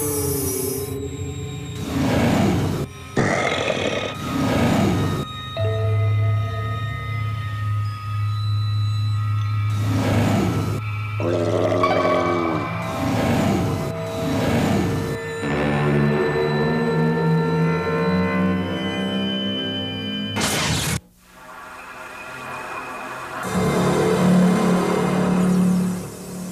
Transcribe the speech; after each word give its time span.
Thank. 0.00 0.47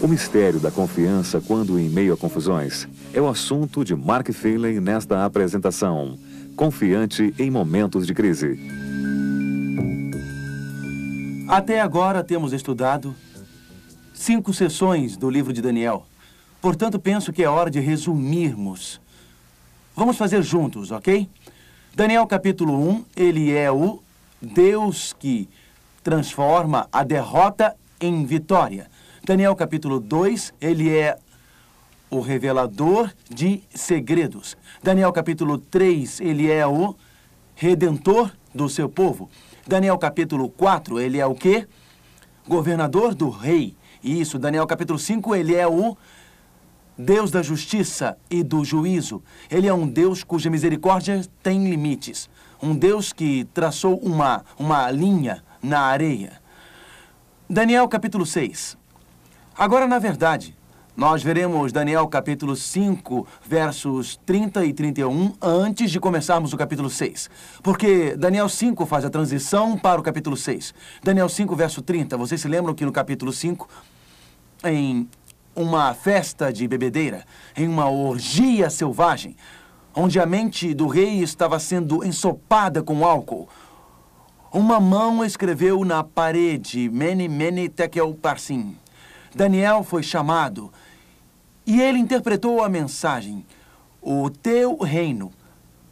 O 0.07 0.09
mistério 0.09 0.61
da 0.61 0.71
confiança 0.71 1.41
quando 1.41 1.81
em 1.81 1.89
meio 1.89 2.15
a 2.15 2.17
confusões 2.17 2.87
é 3.13 3.21
o 3.21 3.27
assunto 3.27 3.85
de 3.85 3.93
Mark 3.97 4.31
Finley 4.31 4.79
nesta 4.79 5.25
apresentação. 5.25 6.17
Confiante 6.55 7.35
em 7.37 7.51
momentos 7.51 8.07
de 8.07 8.15
crise. 8.15 8.57
Até 11.49 11.81
agora 11.81 12.23
temos 12.23 12.53
estudado 12.53 13.17
cinco 14.15 14.55
sessões 14.55 15.17
do 15.17 15.29
livro 15.29 15.53
de 15.53 15.61
Daniel. 15.61 16.07
Portanto, 16.63 17.01
penso 17.01 17.33
que 17.33 17.43
é 17.43 17.49
hora 17.49 17.69
de 17.69 17.81
resumirmos. 17.81 19.01
Vamos 19.97 20.17
fazer 20.17 20.41
juntos, 20.41 20.93
ok? 20.93 21.29
Daniel 21.97 22.29
capítulo 22.29 22.79
1, 22.91 23.05
ele 23.17 23.51
é 23.51 23.73
o 23.73 24.01
Deus 24.41 25.13
que 25.19 25.49
transforma 26.05 26.87
a 26.93 27.03
derrota 27.03 27.75
em 28.01 28.25
vitória. 28.25 28.89
Daniel 29.27 29.57
capítulo 29.57 29.99
2, 29.99 30.55
ele 30.61 30.89
é 30.89 31.19
o 32.09 32.21
revelador 32.21 33.13
de 33.29 33.61
segredos. 33.75 34.57
Daniel 34.81 35.13
capítulo 35.13 35.59
3, 35.59 36.21
ele 36.21 36.49
é 36.49 36.65
o 36.65 36.95
redentor 37.57 38.31
do 38.55 38.69
seu 38.69 38.89
povo. 38.89 39.29
Daniel 39.67 39.99
capítulo 39.99 40.49
4, 40.49 41.01
ele 41.01 41.19
é 41.19 41.27
o 41.27 41.35
quê? 41.35 41.67
Governador 42.47 43.17
do 43.17 43.29
rei. 43.29 43.75
Isso, 44.01 44.39
Daniel 44.39 44.65
capítulo 44.65 44.97
5, 44.97 45.35
ele 45.35 45.57
é 45.57 45.67
o 45.67 45.97
Deus 46.97 47.33
da 47.33 47.43
justiça 47.43 48.17
e 48.31 48.45
do 48.45 48.65
juízo. 48.65 49.21
Ele 49.51 49.67
é 49.67 49.75
um 49.75 49.89
Deus 49.89 50.23
cuja 50.23 50.49
misericórdia 50.49 51.27
tem 51.43 51.69
limites. 51.69 52.31
Um 52.63 52.77
Deus 52.77 53.13
que 53.13 53.45
traçou 53.53 53.97
uma, 53.97 54.45
uma 54.57 54.89
linha 54.93 55.43
na 55.61 55.81
areia. 55.81 56.41
Daniel 57.51 57.89
capítulo 57.89 58.25
6. 58.25 58.86
Agora, 59.59 59.87
na 59.87 59.99
verdade, 59.99 60.55
nós 60.95 61.23
veremos 61.23 61.73
Daniel 61.73 62.07
capítulo 62.09 62.55
5, 62.55 63.27
versos 63.43 64.21
30 64.27 64.67
e 64.67 64.73
31, 64.75 65.33
antes 65.41 65.91
de 65.91 65.99
começarmos 65.99 66.53
o 66.53 66.59
capítulo 66.59 66.91
6. 66.91 67.31
Porque 67.63 68.15
Daniel 68.17 68.51
5 68.51 68.85
faz 68.85 69.07
a 69.07 69.09
transição 69.09 69.79
para 69.79 69.99
o 69.99 70.05
capítulo 70.05 70.37
6. 70.37 70.75
Daniel 71.03 71.31
5, 71.31 71.57
verso 71.57 71.81
30, 71.81 72.19
vocês 72.19 72.39
se 72.39 72.49
lembram 72.49 72.75
que 72.75 72.85
no 72.85 72.93
capítulo 72.93 73.33
5, 73.33 73.67
em 74.63 75.09
uma 75.55 75.95
festa 75.95 76.53
de 76.53 76.69
bebedeira, 76.69 77.25
em 77.57 77.67
uma 77.67 77.89
orgia 77.89 78.69
selvagem, 78.69 79.39
onde 79.95 80.21
a 80.21 80.27
mente 80.27 80.75
do 80.75 80.87
rei 80.87 81.23
estava 81.23 81.59
sendo 81.59 82.05
ensopada 82.05 82.83
com 82.83 83.07
álcool, 83.07 83.49
uma 84.53 84.79
mão 84.79 85.25
escreveu 85.25 85.83
na 85.83 86.05
parede, 86.05 86.91
Mene, 86.91 87.27
Mene, 87.27 87.71
Tekel, 87.71 88.13
Parsim 88.13 88.77
Daniel 89.37 89.85
foi 89.85 90.03
chamado 90.03 90.73
e 91.67 91.79
ele 91.79 91.99
interpretou 91.99 92.65
a 92.65 92.71
mensagem. 92.71 93.45
O 94.01 94.31
teu 94.31 94.79
reino 94.79 95.31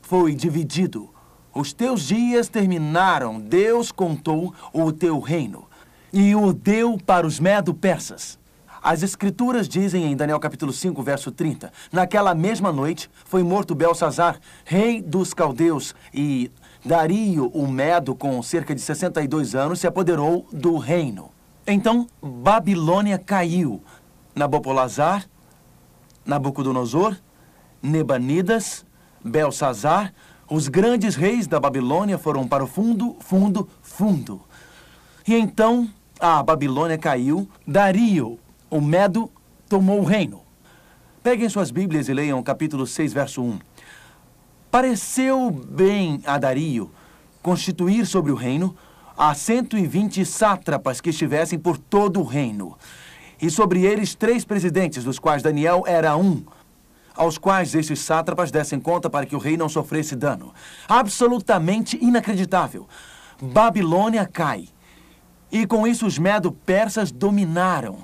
foi 0.01 0.35
dividido. 0.35 1.11
Os 1.55 1.71
teus 1.75 2.09
dias 2.09 2.49
terminaram. 2.49 3.39
Deus 3.39 3.93
contou 3.93 4.55
o 4.73 4.91
teu 4.91 5.21
reino 5.21 5.67
e 6.11 6.35
o 6.35 6.55
deu 6.55 6.97
para 6.97 7.27
os 7.27 7.39
medo-persas. 7.39 8.39
As 8.83 9.03
escrituras 9.03 9.69
dizem 9.69 10.11
em 10.11 10.17
Daniel 10.17 10.41
capítulo 10.41 10.73
5, 10.73 11.03
verso 11.03 11.31
30, 11.31 11.71
Naquela 11.93 12.35
mesma 12.35 12.73
noite 12.73 13.11
foi 13.27 13.43
morto 13.43 13.75
Belsazar, 13.75 14.41
rei 14.65 15.03
dos 15.03 15.35
caldeus, 15.35 15.95
e 16.15 16.51
Dario, 16.83 17.51
o 17.53 17.69
Medo, 17.69 18.15
com 18.15 18.43
cerca 18.43 18.75
de 18.75 18.81
62 18.81 19.55
anos, 19.55 19.81
se 19.81 19.87
apoderou 19.87 20.47
do 20.51 20.79
reino. 20.79 21.34
Então, 21.67 22.07
Babilônia 22.23 23.19
caiu. 23.19 23.83
Nabopolazar, 24.35 25.27
Nabucodonosor, 26.27 27.17
Nebanidas, 27.83 28.85
Belsazar, 29.25 30.13
os 30.51 30.69
grandes 30.69 31.15
reis 31.15 31.47
da 31.47 31.59
Babilônia 31.59 32.19
foram 32.19 32.47
para 32.47 32.65
o 32.65 32.67
fundo, 32.67 33.17
fundo, 33.21 33.69
fundo. 33.81 34.43
E 35.27 35.35
então 35.35 35.89
a 36.21 36.43
Babilônia 36.43 36.99
caiu, 36.99 37.49
Dario, 37.67 38.39
o 38.69 38.81
Medo, 38.81 39.31
tomou 39.69 40.01
o 40.01 40.05
reino. 40.05 40.43
Peguem 41.23 41.49
suas 41.49 41.71
Bíblias 41.71 42.09
e 42.09 42.13
leiam 42.13 42.43
capítulo 42.43 42.87
6, 42.87 43.13
verso 43.13 43.43
1. 43.43 43.59
Pareceu 44.71 45.51
bem 45.51 46.21
a 46.27 46.37
Dario 46.37 46.91
constituir 47.43 48.07
sobre 48.07 48.33
o 48.33 48.35
reino 48.35 48.77
a 49.17 49.35
120 49.35 50.25
sátrapas 50.25 51.01
que 51.01 51.11
estivessem 51.11 51.59
por 51.59 51.79
todo 51.79 52.21
o 52.21 52.25
reino. 52.25 52.77
E 53.41 53.51
sobre 53.51 53.85
eles 53.85 54.15
três 54.15 54.45
presidentes, 54.45 55.05
dos 55.05 55.19
quais 55.19 55.43
Daniel 55.43 55.85
era 55.87 56.17
um, 56.17 56.45
aos 57.15 57.39
quais 57.39 57.75
estes 57.75 58.01
sátrapas 58.01 58.51
dessem 58.51 58.81
conta 58.81 59.09
para 59.09 59.27
que 59.27 59.37
o 59.37 59.39
rei 59.39 59.57
não 59.57 59.69
sofresse 59.69 60.17
dano. 60.17 60.53
Absolutamente 60.89 61.99
inacreditável. 62.03 62.89
Babilônia 63.41 64.27
cai. 64.27 64.69
E 65.51 65.67
com 65.67 65.87
isso 65.87 66.07
os 66.07 66.19
medo-persas 66.19 67.13
dominaram. 67.13 67.99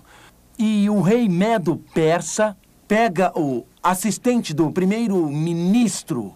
E 0.59 0.89
o 0.91 1.01
rei 1.01 1.29
medo-persa 1.29 2.57
pega 2.87 3.33
o 3.39 3.65
assistente 3.83 4.53
do 4.53 4.71
primeiro-ministro, 4.71 6.35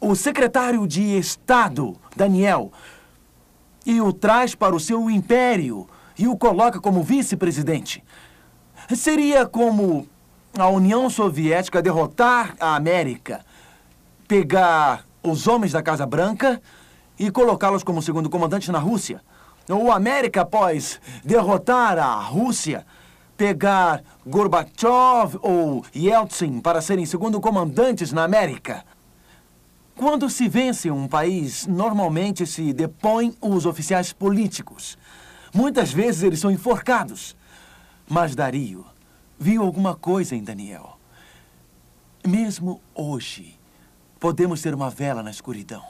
o 0.00 0.14
secretário 0.14 0.86
de 0.86 1.16
Estado, 1.16 1.96
Daniel, 2.16 2.72
e 3.90 4.00
o 4.00 4.12
traz 4.12 4.54
para 4.54 4.74
o 4.74 4.78
seu 4.78 5.10
império 5.10 5.88
e 6.16 6.28
o 6.28 6.36
coloca 6.36 6.80
como 6.80 7.02
vice-presidente. 7.02 8.04
Seria 8.94 9.44
como 9.44 10.06
a 10.56 10.68
União 10.68 11.10
Soviética 11.10 11.82
derrotar 11.82 12.54
a 12.60 12.76
América, 12.76 13.44
pegar 14.28 15.04
os 15.24 15.48
homens 15.48 15.72
da 15.72 15.82
Casa 15.82 16.06
Branca 16.06 16.62
e 17.18 17.32
colocá-los 17.32 17.82
como 17.82 18.00
segundo 18.00 18.30
comandante 18.30 18.70
na 18.70 18.78
Rússia. 18.78 19.20
Ou 19.68 19.90
a 19.90 19.96
América, 19.96 20.42
após 20.42 21.00
derrotar 21.24 21.98
a 21.98 22.14
Rússia, 22.14 22.86
pegar 23.36 24.04
Gorbachev 24.24 25.36
ou 25.42 25.84
Yeltsin 25.94 26.60
para 26.60 26.80
serem 26.80 27.06
segundo 27.06 27.40
comandantes 27.40 28.12
na 28.12 28.22
América. 28.22 28.84
Quando 30.00 30.30
se 30.30 30.48
vence 30.48 30.90
um 30.90 31.06
país, 31.06 31.66
normalmente 31.66 32.46
se 32.46 32.72
depõem 32.72 33.36
os 33.38 33.66
oficiais 33.66 34.14
políticos. 34.14 34.96
Muitas 35.52 35.92
vezes 35.92 36.22
eles 36.22 36.40
são 36.40 36.50
enforcados. 36.50 37.36
Mas 38.08 38.34
Dario 38.34 38.86
viu 39.38 39.62
alguma 39.62 39.94
coisa 39.94 40.34
em 40.34 40.42
Daniel. 40.42 40.98
Mesmo 42.26 42.80
hoje, 42.94 43.60
podemos 44.18 44.60
ser 44.60 44.74
uma 44.74 44.88
vela 44.88 45.22
na 45.22 45.30
escuridão. 45.30 45.84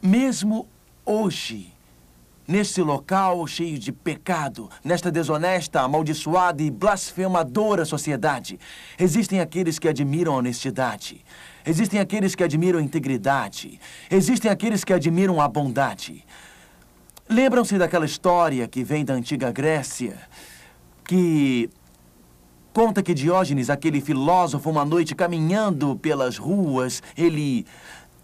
Mesmo 0.00 0.68
hoje, 1.04 1.74
neste 2.46 2.80
local 2.80 3.44
cheio 3.48 3.76
de 3.76 3.90
pecado, 3.90 4.70
nesta 4.84 5.10
desonesta, 5.10 5.80
amaldiçoada 5.80 6.62
e 6.62 6.70
blasfemadora 6.70 7.84
sociedade, 7.84 8.56
existem 8.96 9.40
aqueles 9.40 9.80
que 9.80 9.88
admiram 9.88 10.34
a 10.34 10.36
honestidade 10.36 11.24
Existem 11.66 11.98
aqueles 11.98 12.36
que 12.36 12.44
admiram 12.44 12.78
a 12.78 12.82
integridade. 12.82 13.80
Existem 14.08 14.48
aqueles 14.48 14.84
que 14.84 14.92
admiram 14.92 15.40
a 15.40 15.48
bondade. 15.48 16.24
Lembram-se 17.28 17.76
daquela 17.76 18.06
história 18.06 18.68
que 18.68 18.84
vem 18.84 19.04
da 19.04 19.12
antiga 19.12 19.50
Grécia, 19.50 20.16
que 21.04 21.68
conta 22.72 23.02
que 23.02 23.12
Diógenes, 23.12 23.68
aquele 23.68 24.00
filósofo, 24.00 24.70
uma 24.70 24.84
noite 24.84 25.12
caminhando 25.12 25.96
pelas 25.96 26.38
ruas, 26.38 27.02
ele 27.16 27.66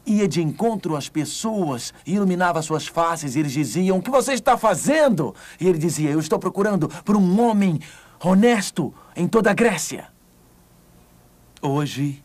ia 0.07 0.29
de 0.29 0.41
encontro 0.41 0.95
às 0.95 1.09
pessoas 1.09 1.93
e 2.07 2.15
iluminava 2.15 2.63
suas 2.63 2.87
faces. 2.87 3.35
E 3.35 3.41
eles 3.41 3.53
diziam: 3.53 3.99
O 3.99 4.03
que 4.03 4.11
você 4.11 4.35
está 4.35 4.57
fazendo? 4.57 5.35
E 5.61 5.67
ele 5.67 5.79
dizia: 5.79 6.11
Eu 6.11 6.21
estou 6.21 6.39
procurando 6.39 6.89
por 7.05 7.17
um 7.17 7.41
homem 7.41 7.81
honesto 8.23 8.95
em 9.17 9.27
toda 9.27 9.51
a 9.51 9.55
Grécia. 9.55 10.07
Hoje, 11.61 12.22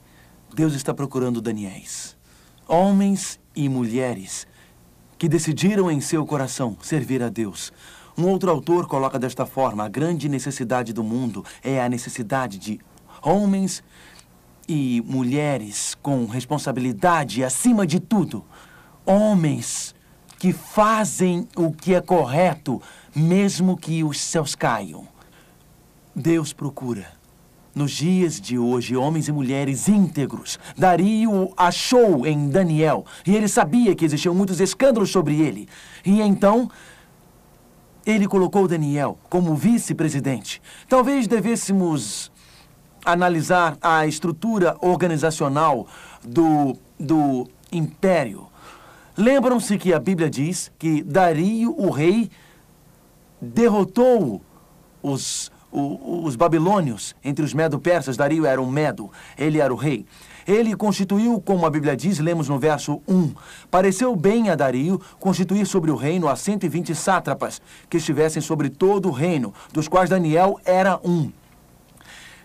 Deus 0.58 0.74
está 0.74 0.92
procurando 0.92 1.40
Daniéis, 1.40 2.18
homens 2.68 3.40
e 3.56 3.70
mulheres 3.70 4.48
que 5.16 5.30
decidiram 5.30 5.92
em 5.92 6.02
seu 6.02 6.26
coração 6.26 6.76
servir 6.82 7.22
a 7.22 7.30
Deus. 7.30 7.72
Um 8.18 8.26
outro 8.26 8.50
autor 8.50 8.88
coloca 8.88 9.20
desta 9.20 9.46
forma: 9.46 9.86
a 9.86 9.88
grande 9.88 10.28
necessidade 10.28 10.94
do 10.94 11.04
mundo 11.04 11.46
é 11.64 11.80
a 11.80 11.88
necessidade 11.88 12.58
de 12.58 12.80
Homens 13.22 13.84
e 14.68 15.00
mulheres 15.06 15.96
com 16.02 16.26
responsabilidade 16.26 17.44
acima 17.44 17.86
de 17.86 18.00
tudo. 18.00 18.44
Homens 19.06 19.94
que 20.40 20.52
fazem 20.52 21.48
o 21.56 21.72
que 21.72 21.94
é 21.94 22.02
correto, 22.02 22.82
mesmo 23.16 23.78
que 23.78 24.04
os 24.04 24.20
céus 24.20 24.56
caiam. 24.56 25.08
Deus 26.16 26.52
procura 26.52 27.17
nos 27.78 27.92
dias 27.92 28.42
de 28.42 28.58
hoje, 28.58 28.98
homens 28.98 29.28
e 29.28 29.32
mulheres 29.32 29.88
íntegros. 29.88 30.60
Dario 30.76 31.54
achou 31.56 32.26
em 32.26 32.50
Daniel, 32.50 33.06
e 33.26 33.36
ele 33.36 33.48
sabia 33.48 33.96
que 33.96 34.04
existiam 34.04 34.34
muitos 34.34 34.60
escândalos 34.60 35.12
sobre 35.12 35.40
ele. 35.40 35.70
E 36.04 36.20
então, 36.22 36.70
ele 38.06 38.28
colocou 38.28 38.68
Daniel 38.68 39.18
como 39.30 39.56
vice-presidente. 39.56 40.62
Talvez 40.90 41.28
devêssemos 41.28 42.32
analisar 43.06 43.78
a 43.82 44.08
estrutura 44.08 44.76
organizacional 44.82 45.88
do, 46.24 46.76
do 47.00 47.48
império. 47.72 48.48
Lembram-se 49.16 49.78
que 49.78 49.94
a 49.94 50.00
Bíblia 50.00 50.30
diz 50.30 50.72
que 50.80 51.04
Dario, 51.04 51.74
o 51.78 51.90
rei, 51.90 52.30
derrotou 53.42 54.42
os 55.02 55.52
o, 55.78 56.24
os 56.26 56.36
babilônios, 56.36 57.16
entre 57.24 57.44
os 57.44 57.54
medo-persas, 57.54 58.18
Dario 58.18 58.46
era 58.46 58.62
um 58.62 58.70
medo, 58.70 59.12
ele 59.38 59.60
era 59.60 59.74
o 59.74 59.78
rei. 59.78 60.06
Ele 60.48 60.76
constituiu, 60.76 61.42
como 61.42 61.66
a 61.66 61.70
Bíblia 61.70 61.96
diz, 61.96 62.20
lemos 62.20 62.48
no 62.48 62.58
verso 62.58 63.02
1, 63.08 63.34
pareceu 63.70 64.16
bem 64.16 64.50
a 64.50 64.56
Dario 64.56 65.00
constituir 65.20 65.66
sobre 65.68 65.92
o 65.92 65.96
reino 65.96 66.28
a 66.28 66.36
120 66.36 66.96
sátrapas, 66.96 67.62
que 67.90 67.98
estivessem 67.98 68.42
sobre 68.42 68.70
todo 68.70 69.10
o 69.10 69.12
reino, 69.12 69.54
dos 69.74 69.88
quais 69.88 70.10
Daniel 70.10 70.58
era 70.64 71.00
um. 71.04 71.32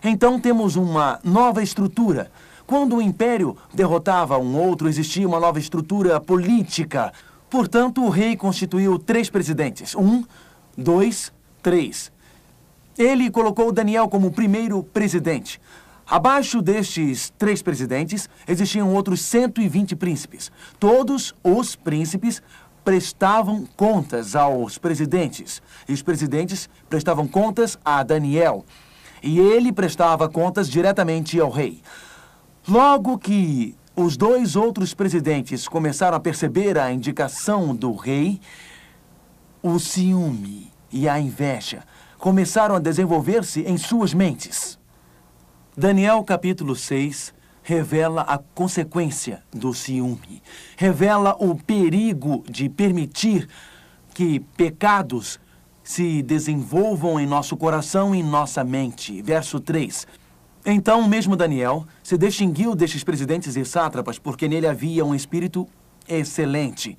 Então 0.03 0.39
temos 0.39 0.75
uma 0.75 1.19
nova 1.23 1.63
estrutura. 1.63 2.29
Quando 2.67 2.97
o 2.97 3.01
império 3.01 3.55
derrotava 3.73 4.37
um 4.37 4.57
outro, 4.57 4.89
existia 4.89 5.27
uma 5.27 5.39
nova 5.39 5.59
estrutura 5.59 6.19
política. 6.19 7.13
Portanto, 7.49 8.03
o 8.03 8.09
rei 8.09 8.35
constituiu 8.35 8.99
três 8.99 9.29
presidentes. 9.29 9.95
Um, 9.95 10.25
dois, 10.77 11.31
três. 11.61 12.11
Ele 12.97 13.31
colocou 13.31 13.71
Daniel 13.71 14.07
como 14.07 14.31
primeiro 14.31 14.83
presidente. 14.83 15.59
Abaixo 16.05 16.61
destes 16.61 17.31
três 17.37 17.61
presidentes, 17.61 18.29
existiam 18.47 18.93
outros 18.93 19.21
120 19.21 19.95
príncipes. 19.95 20.51
Todos 20.79 21.33
os 21.43 21.75
príncipes 21.75 22.41
prestavam 22.83 23.65
contas 23.75 24.35
aos 24.35 24.77
presidentes. 24.77 25.61
E 25.87 25.93
os 25.93 26.01
presidentes 26.01 26.69
prestavam 26.89 27.27
contas 27.27 27.79
a 27.83 28.03
Daniel. 28.03 28.65
E 29.23 29.39
ele 29.39 29.71
prestava 29.71 30.27
contas 30.27 30.69
diretamente 30.69 31.39
ao 31.39 31.49
rei. 31.49 31.81
Logo 32.67 33.17
que 33.17 33.75
os 33.95 34.17
dois 34.17 34.55
outros 34.55 34.93
presidentes 34.93 35.67
começaram 35.67 36.17
a 36.17 36.19
perceber 36.19 36.77
a 36.77 36.91
indicação 36.91 37.75
do 37.75 37.93
rei, 37.95 38.39
o 39.61 39.79
ciúme 39.79 40.71
e 40.91 41.07
a 41.07 41.19
inveja 41.19 41.83
começaram 42.23 42.75
a 42.75 42.79
desenvolver-se 42.79 43.63
em 43.63 43.75
suas 43.75 44.13
mentes. 44.13 44.79
Daniel 45.75 46.23
capítulo 46.23 46.73
6 46.73 47.33
revela 47.61 48.21
a 48.21 48.37
consequência 48.37 49.43
do 49.51 49.73
ciúme, 49.73 50.41
revela 50.77 51.35
o 51.37 51.53
perigo 51.53 52.41
de 52.49 52.69
permitir 52.69 53.49
que 54.13 54.39
pecados 54.39 55.37
se 55.83 56.21
desenvolvam 56.23 57.19
em 57.19 57.27
nosso 57.27 57.57
coração 57.57 58.15
e 58.15 58.19
em 58.19 58.23
nossa 58.23 58.63
mente. 58.63 59.21
Verso 59.21 59.59
3. 59.59 60.07
Então, 60.65 61.05
mesmo 61.05 61.35
Daniel 61.35 61.85
se 62.01 62.17
distinguiu 62.17 62.73
destes 62.73 63.03
presidentes 63.03 63.57
e 63.57 63.65
sátrapas, 63.65 64.17
porque 64.17 64.47
nele 64.47 64.65
havia 64.65 65.03
um 65.03 65.13
espírito 65.13 65.67
excelente. 66.07 66.97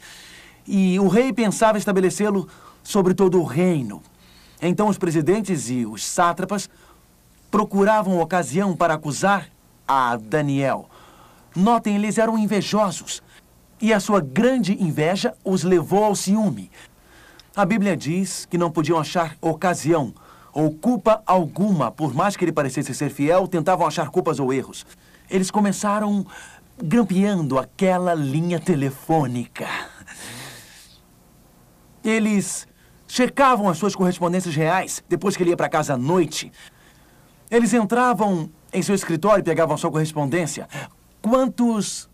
E 0.68 1.00
o 1.00 1.08
rei 1.08 1.32
pensava 1.32 1.78
estabelecê-lo 1.78 2.46
sobre 2.82 3.14
todo 3.14 3.40
o 3.40 3.44
reino. 3.44 4.02
Então 4.60 4.88
os 4.88 4.98
presidentes 4.98 5.68
e 5.70 5.84
os 5.84 6.04
sátrapas 6.04 6.68
procuravam 7.50 8.20
ocasião 8.20 8.74
para 8.74 8.94
acusar 8.94 9.48
a 9.86 10.16
Daniel. 10.16 10.88
Notem, 11.54 11.96
eles 11.96 12.18
eram 12.18 12.38
invejosos. 12.38 13.22
E 13.80 13.92
a 13.92 14.00
sua 14.00 14.20
grande 14.20 14.72
inveja 14.82 15.34
os 15.44 15.62
levou 15.62 16.04
ao 16.04 16.16
ciúme. 16.16 16.70
A 17.54 17.64
Bíblia 17.64 17.96
diz 17.96 18.46
que 18.46 18.58
não 18.58 18.70
podiam 18.70 18.98
achar 18.98 19.36
ocasião 19.40 20.12
ou 20.52 20.72
culpa 20.72 21.22
alguma, 21.26 21.90
por 21.90 22.14
mais 22.14 22.36
que 22.36 22.44
ele 22.44 22.52
parecesse 22.52 22.94
ser 22.94 23.10
fiel, 23.10 23.48
tentavam 23.48 23.86
achar 23.86 24.08
culpas 24.08 24.38
ou 24.38 24.52
erros. 24.52 24.86
Eles 25.28 25.50
começaram 25.50 26.24
grampeando 26.82 27.58
aquela 27.58 28.14
linha 28.14 28.60
telefônica. 28.60 29.68
Eles 32.04 32.68
checavam 33.14 33.68
as 33.68 33.78
suas 33.78 33.94
correspondências 33.94 34.56
reais 34.56 35.00
depois 35.08 35.36
que 35.36 35.42
ele 35.44 35.50
ia 35.50 35.56
para 35.56 35.68
casa 35.68 35.94
à 35.94 35.96
noite. 35.96 36.50
Eles 37.48 37.72
entravam 37.72 38.50
em 38.72 38.82
seu 38.82 38.92
escritório 38.92 39.40
e 39.40 39.44
pegavam 39.44 39.76
sua 39.76 39.88
correspondência. 39.88 40.68
Quantos 41.22 42.10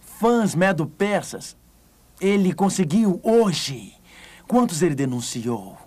fãs 0.00 0.56
medo-persas 0.56 1.56
ele 2.20 2.52
conseguiu 2.52 3.20
hoje? 3.22 3.92
Quantos 4.48 4.82
ele 4.82 4.96
denunciou? 4.96 5.78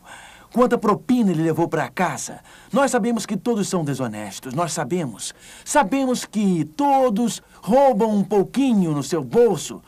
Quanta 0.54 0.78
propina 0.78 1.32
ele 1.32 1.44
levou 1.44 1.68
para 1.68 1.90
casa? 1.90 2.40
Nós 2.72 2.90
sabemos 2.90 3.26
que 3.26 3.36
todos 3.36 3.68
são 3.68 3.84
desonestos, 3.84 4.54
nós 4.54 4.72
sabemos. 4.72 5.34
Sabemos 5.66 6.24
que 6.24 6.64
todos 6.64 7.42
roubam 7.62 8.16
um 8.16 8.24
pouquinho 8.24 8.94
no 8.94 9.04
seu 9.04 9.26
bolso. 9.26 9.84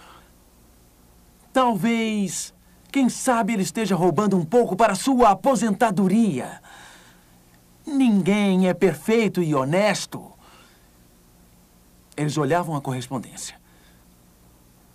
Talvez 1.54 2.53
quem 2.94 3.10
sabe 3.10 3.54
ele 3.54 3.64
esteja 3.64 3.96
roubando 3.96 4.38
um 4.38 4.46
pouco 4.46 4.76
para 4.76 4.94
sua 4.94 5.32
aposentadoria. 5.32 6.62
Ninguém 7.84 8.70
é 8.70 8.74
perfeito 8.74 9.42
e 9.42 9.56
honesto. 9.56 10.32
Eles 12.16 12.38
olhavam 12.38 12.76
a 12.76 12.82
correspondência. 12.82 13.60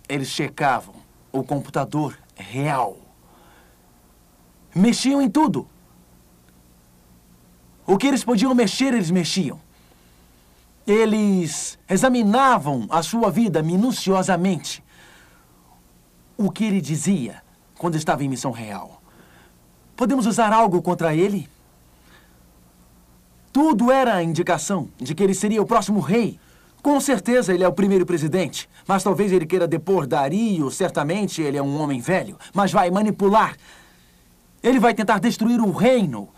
Eles 0.07 0.29
checavam 0.29 0.95
o 1.29 1.43
computador 1.43 2.17
real. 2.37 2.97
Mexiam 4.73 5.21
em 5.21 5.29
tudo. 5.29 5.67
O 7.85 7.97
que 7.97 8.07
eles 8.07 8.23
podiam 8.23 8.55
mexer, 8.55 8.93
eles 8.93 9.11
mexiam. 9.11 9.59
Eles 10.87 11.77
examinavam 11.89 12.87
a 12.89 13.03
sua 13.03 13.29
vida 13.29 13.61
minuciosamente. 13.61 14.81
O 16.37 16.49
que 16.49 16.63
ele 16.63 16.79
dizia 16.79 17.43
quando 17.79 17.95
estava 17.95 18.23
em 18.23 18.29
missão 18.29 18.51
real. 18.51 19.01
Podemos 19.95 20.27
usar 20.27 20.53
algo 20.53 20.81
contra 20.81 21.15
ele? 21.15 21.49
Tudo 23.51 23.91
era 23.91 24.13
a 24.15 24.23
indicação 24.23 24.89
de 24.97 25.15
que 25.15 25.23
ele 25.23 25.33
seria 25.33 25.61
o 25.61 25.65
próximo 25.65 26.01
rei. 26.01 26.37
Com 26.83 26.99
certeza 26.99 27.53
ele 27.53 27.63
é 27.63 27.67
o 27.67 27.73
primeiro 27.73 28.05
presidente, 28.05 28.69
mas 28.85 29.01
talvez 29.01 29.31
ele 29.31 29.45
queira 29.45 29.67
depor 29.67 30.05
Dario, 30.05 30.69
certamente 30.69 31.41
ele 31.41 31.57
é 31.57 31.63
um 31.63 31.81
homem 31.81 31.99
velho, 31.99 32.37
mas 32.53 32.71
vai 32.71 32.91
manipular. 32.91 33.55
Ele 34.61 34.79
vai 34.79 34.93
tentar 34.93 35.19
destruir 35.19 35.59
o 35.61 35.71
reino. 35.71 36.29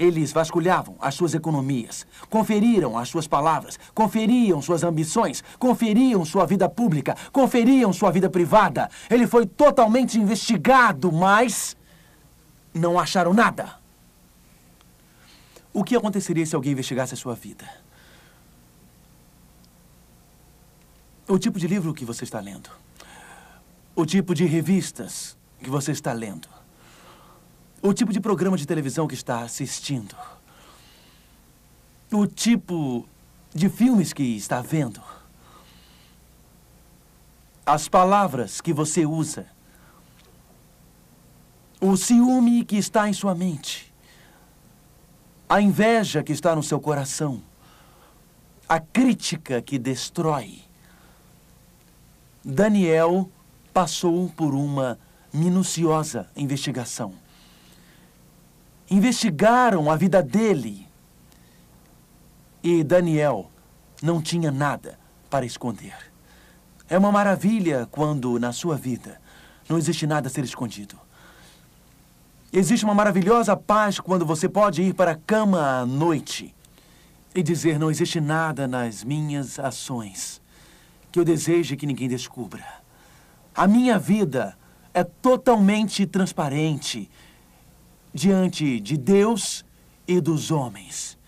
Eles 0.00 0.32
vasculhavam 0.32 0.96
as 0.98 1.14
suas 1.14 1.34
economias, 1.34 2.06
conferiram 2.30 2.96
as 2.96 3.10
suas 3.10 3.28
palavras, 3.28 3.78
conferiam 3.94 4.62
suas 4.62 4.82
ambições, 4.82 5.44
conferiam 5.58 6.24
sua 6.24 6.46
vida 6.46 6.70
pública, 6.70 7.14
conferiam 7.30 7.92
sua 7.92 8.10
vida 8.10 8.30
privada. 8.30 8.88
Ele 9.10 9.26
foi 9.26 9.44
totalmente 9.44 10.18
investigado, 10.18 11.12
mas 11.12 11.76
não 12.72 12.98
acharam 12.98 13.34
nada. 13.34 13.78
O 15.70 15.84
que 15.84 15.94
aconteceria 15.94 16.46
se 16.46 16.56
alguém 16.56 16.72
investigasse 16.72 17.12
a 17.12 17.16
sua 17.18 17.34
vida? 17.34 17.68
O 21.28 21.38
tipo 21.38 21.58
de 21.58 21.68
livro 21.68 21.92
que 21.92 22.06
você 22.06 22.24
está 22.24 22.40
lendo. 22.40 22.70
O 23.94 24.06
tipo 24.06 24.34
de 24.34 24.46
revistas 24.46 25.36
que 25.62 25.68
você 25.68 25.92
está 25.92 26.14
lendo. 26.14 26.48
O 27.82 27.94
tipo 27.94 28.12
de 28.12 28.20
programa 28.20 28.58
de 28.58 28.66
televisão 28.66 29.08
que 29.08 29.14
está 29.14 29.40
assistindo. 29.40 30.14
O 32.12 32.26
tipo 32.26 33.08
de 33.54 33.70
filmes 33.70 34.12
que 34.12 34.22
está 34.22 34.60
vendo. 34.60 35.00
As 37.64 37.88
palavras 37.88 38.60
que 38.60 38.74
você 38.74 39.06
usa. 39.06 39.46
O 41.80 41.96
ciúme 41.96 42.66
que 42.66 42.76
está 42.76 43.08
em 43.08 43.14
sua 43.14 43.34
mente. 43.34 43.90
A 45.48 45.62
inveja 45.62 46.22
que 46.22 46.32
está 46.32 46.54
no 46.54 46.62
seu 46.62 46.78
coração. 46.78 47.42
A 48.68 48.78
crítica 48.78 49.62
que 49.62 49.78
destrói. 49.78 50.60
Daniel 52.44 53.30
passou 53.72 54.28
por 54.28 54.54
uma 54.54 54.98
minuciosa 55.32 56.28
investigação 56.36 57.14
investigaram 58.90 59.90
a 59.90 59.96
vida 59.96 60.22
dele. 60.22 60.86
E 62.62 62.82
Daniel 62.82 63.50
não 64.02 64.20
tinha 64.20 64.50
nada 64.50 64.98
para 65.30 65.46
esconder. 65.46 65.94
É 66.88 66.98
uma 66.98 67.12
maravilha 67.12 67.86
quando, 67.90 68.38
na 68.38 68.52
sua 68.52 68.76
vida, 68.76 69.20
não 69.68 69.78
existe 69.78 70.06
nada 70.06 70.26
a 70.26 70.30
ser 70.30 70.44
escondido. 70.44 70.98
Existe 72.52 72.84
uma 72.84 72.94
maravilhosa 72.94 73.56
paz 73.56 74.00
quando 74.00 74.26
você 74.26 74.48
pode 74.48 74.82
ir 74.82 74.92
para 74.92 75.12
a 75.12 75.16
cama 75.16 75.80
à 75.80 75.86
noite 75.86 76.52
e 77.32 77.44
dizer: 77.44 77.78
Não 77.78 77.90
existe 77.90 78.20
nada 78.20 78.66
nas 78.66 79.04
minhas 79.04 79.58
ações 79.60 80.42
que 81.12 81.20
eu 81.20 81.24
deseje 81.24 81.76
que 81.76 81.86
ninguém 81.86 82.08
descubra. 82.08 82.64
A 83.54 83.68
minha 83.68 83.98
vida 83.98 84.56
é 84.92 85.04
totalmente 85.04 86.06
transparente 86.06 87.08
diante 88.12 88.80
de 88.80 88.96
Deus 88.96 89.64
e 90.06 90.20
dos 90.20 90.50
homens. 90.50 91.18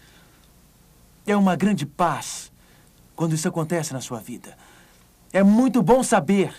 É 1.26 1.36
uma 1.36 1.54
grande 1.56 1.86
paz 1.86 2.50
quando 3.14 3.34
isso 3.34 3.48
acontece 3.48 3.92
na 3.92 4.00
sua 4.00 4.18
vida. 4.18 4.56
É 5.32 5.42
muito 5.42 5.82
bom 5.82 6.02
saber 6.02 6.52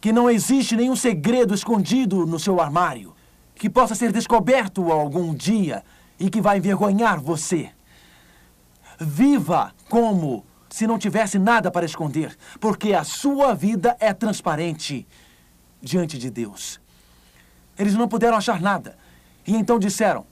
que 0.00 0.12
não 0.12 0.30
existe 0.30 0.76
nenhum 0.76 0.94
segredo 0.94 1.54
escondido 1.54 2.26
no 2.26 2.38
seu 2.38 2.60
armário 2.60 3.14
que 3.54 3.70
possa 3.70 3.94
ser 3.94 4.12
descoberto 4.12 4.92
algum 4.92 5.34
dia 5.34 5.84
e 6.18 6.28
que 6.28 6.40
vai 6.40 6.58
envergonhar 6.58 7.20
você. 7.20 7.70
Viva 8.98 9.74
como 9.88 10.44
se 10.68 10.86
não 10.86 10.98
tivesse 10.98 11.38
nada 11.38 11.70
para 11.70 11.86
esconder, 11.86 12.36
porque 12.60 12.92
a 12.94 13.04
sua 13.04 13.54
vida 13.54 13.96
é 14.00 14.12
transparente 14.12 15.06
diante 15.80 16.18
de 16.18 16.30
Deus. 16.30 16.80
Eles 17.78 17.94
não 17.94 18.08
puderam 18.08 18.36
achar 18.36 18.60
nada. 18.60 18.96
E 19.46 19.54
então 19.54 19.78
disseram, 19.78 20.26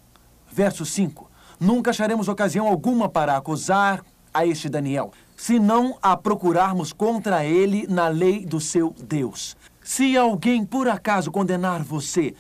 verso 0.51 0.85
5: 0.85 1.31
Nunca 1.59 1.91
acharemos 1.91 2.29
ocasião 2.29 2.67
alguma 2.67 3.09
para 3.09 3.37
acusar 3.37 4.05
a 4.33 4.47
este 4.47 4.69
Daniel, 4.69 5.13
se 5.37 5.59
não 5.59 5.99
a 6.01 6.17
procurarmos 6.17 6.93
contra 6.93 7.45
ele 7.45 7.87
na 7.87 8.09
lei 8.09 8.47
do 8.47 8.61
seu 8.61 8.95
Deus. 9.03 9.57
Se 9.83 10.17
alguém 10.17 10.65
por 10.65 10.89
acaso 10.89 11.31
condenar 11.31 11.83
você 11.83 12.35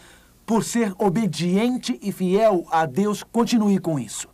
por 0.46 0.64
ser 0.64 0.94
obediente 0.98 1.98
e 2.02 2.12
fiel 2.12 2.66
a 2.70 2.86
Deus, 2.86 3.22
continue 3.22 3.78
com 3.78 3.98
isso. 3.98 4.28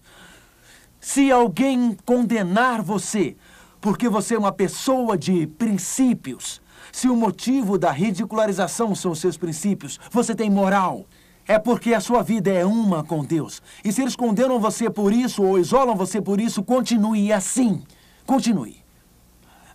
Se 1.01 1.31
alguém 1.31 1.97
condenar 2.05 2.83
você 2.83 3.37
porque 3.81 4.09
você 4.09 4.35
é 4.35 4.39
uma 4.39 4.53
pessoa 4.53 5.17
de 5.17 5.47
princípios, 5.47 6.61
se 6.99 7.09
o 7.09 7.15
motivo 7.15 7.79
da 7.79 7.93
ridicularização 7.93 8.93
são 8.93 9.15
seus 9.15 9.37
princípios, 9.37 10.01
você 10.11 10.35
tem 10.35 10.51
moral. 10.51 11.07
É 11.47 11.57
porque 11.57 11.95
a 11.95 12.01
sua 12.01 12.25
vida 12.25 12.51
é 12.51 12.65
uma 12.65 13.05
com 13.05 13.25
Deus. 13.25 13.63
E 13.85 13.93
se 13.93 14.03
eles 14.03 14.17
condenam 14.17 14.59
você 14.59 14.91
por 14.91 15.13
isso 15.13 15.45
ou 15.45 15.61
isolam 15.61 15.95
você 15.95 16.21
por 16.21 16.41
isso, 16.41 16.61
continue 16.61 17.33
assim. 17.33 17.85
Continue. 18.27 18.83